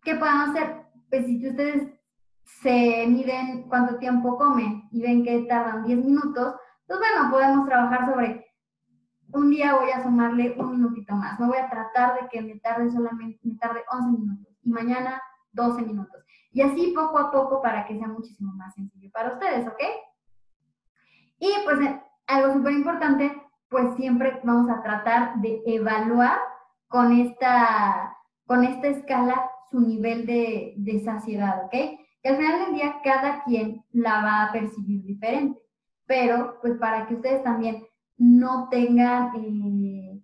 ¿qué 0.03 0.15
podemos 0.15 0.51
hacer? 0.51 0.83
Pues 1.11 1.27
si 1.27 1.47
ustedes 1.49 1.94
se 2.45 3.07
miden 3.07 3.69
cuánto 3.69 3.97
tiempo 3.99 4.37
comen 4.37 4.89
y 4.91 5.03
ven 5.03 5.25
que 5.25 5.45
tardan 5.49 5.85
10 5.85 6.05
minutos, 6.05 6.55
pues 6.87 6.99
bueno, 6.99 7.31
podemos 7.31 7.67
trabajar 7.67 8.07
sobre 8.07 8.45
un 9.33 9.51
día 9.51 9.75
voy 9.75 9.91
a 9.91 10.03
sumarle 10.03 10.55
un 10.59 10.71
minutito 10.73 11.15
más. 11.15 11.39
No 11.41 11.49
voy 11.49 11.59
a 11.59 11.69
tratar 11.69 12.21
de 12.21 12.29
que 12.29 12.41
me 12.41 12.59
tarde 12.61 12.91
solamente, 12.91 13.41
me 13.43 13.57
tarde 13.57 13.83
11 13.91 14.19
minutos 14.19 14.55
y 14.63 14.71
mañana 14.71 15.21
12 15.53 15.83
minutos. 15.83 16.25
Y 16.53 16.63
así 16.63 16.93
poco 16.95 17.19
a 17.19 17.33
poco 17.33 17.61
para 17.61 17.85
que 17.87 17.99
sea 17.99 18.07
muchísimo 18.07 18.53
más 18.53 18.75
sencillo 18.75 19.11
para 19.13 19.33
ustedes, 19.33 19.67
¿ok? 19.67 19.83
Y 21.41 21.53
pues 21.65 21.81
eh, 21.81 22.01
algo 22.29 22.53
súper 22.53 22.73
importante, 22.75 23.43
pues 23.69 23.97
siempre 23.97 24.41
vamos 24.45 24.71
a 24.71 24.83
tratar 24.83 25.41
de 25.41 25.63
evaluar 25.67 26.39
con 26.87 27.13
esta, 27.13 28.17
con 28.47 28.63
esta 28.63 28.87
escala 28.87 29.51
su 29.71 29.81
nivel 29.81 30.27
de, 30.27 30.75
de 30.77 31.01
saciedad, 31.01 31.65
¿ok? 31.65 31.75
Al 32.25 32.37
final 32.39 32.65
del 32.65 32.75
día 32.75 33.01
cada 33.05 33.45
quien 33.45 33.85
la 33.93 34.23
va 34.23 34.45
a 34.45 34.53
percibir 34.53 35.05
diferente, 35.05 35.61
pero 36.07 36.59
pues 36.63 36.79
para 36.79 37.07
que 37.07 37.17
ustedes 37.17 37.43
también 37.43 37.85
no 38.17 38.69
tengan, 38.71 39.31
eh, 39.37 40.23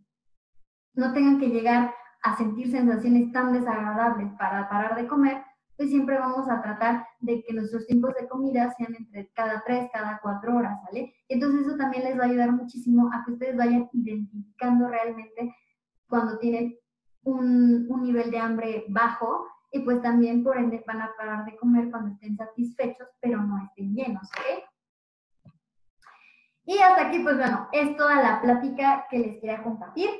no 0.95 1.13
tengan 1.13 1.39
que 1.39 1.49
llegar 1.49 1.95
a 2.23 2.37
sentir 2.39 2.71
sensaciones 2.71 3.31
tan 3.33 3.53
desagradables 3.53 4.33
para 4.39 4.67
parar 4.71 4.97
de 4.97 5.07
comer, 5.07 5.43
pues 5.77 5.91
siempre 5.91 6.19
vamos 6.19 6.49
a 6.49 6.63
tratar 6.63 7.07
de 7.21 7.43
que 7.43 7.53
nuestros 7.53 7.87
tiempos 7.87 8.15
de 8.19 8.29
comida 8.29 8.73
sean 8.79 8.95
entre 8.95 9.31
cada 9.33 9.63
tres, 9.67 9.91
cada 9.93 10.21
cuatro 10.23 10.57
horas, 10.57 10.79
¿vale? 10.87 11.15
Entonces 11.29 11.67
eso 11.67 11.77
también 11.77 12.05
les 12.05 12.19
va 12.19 12.23
a 12.23 12.27
ayudar 12.27 12.53
muchísimo 12.53 13.11
a 13.13 13.25
que 13.25 13.33
ustedes 13.33 13.57
vayan 13.57 13.91
identificando 13.93 14.89
realmente 14.89 15.55
cuando 16.09 16.39
tienen 16.39 16.77
un 17.25 18.03
nivel 18.03 18.31
de 18.31 18.39
hambre 18.39 18.85
bajo 18.89 19.47
y 19.71 19.81
pues 19.81 20.03
también 20.03 20.43
por 20.43 20.59
ende 20.59 20.83
van 20.87 21.03
a 21.03 21.13
parar 21.17 21.45
de 21.45 21.57
comer 21.57 21.91
cuando 21.91 22.13
estén 22.15 22.37
satisfechos, 22.37 23.09
pero 23.21 23.41
no 23.41 23.59
estén 23.65 23.95
llenos, 23.95 24.29
¿ok? 24.29 25.53
Y 26.65 26.79
hasta 26.79 27.09
aquí, 27.09 27.19
pues 27.21 27.37
bueno, 27.37 27.69
es 27.73 27.97
toda 27.97 28.23
la 28.23 28.41
plática 28.41 29.07
que 29.11 29.19
les 29.19 29.41
quería 29.41 29.63
compartir. 29.63 30.11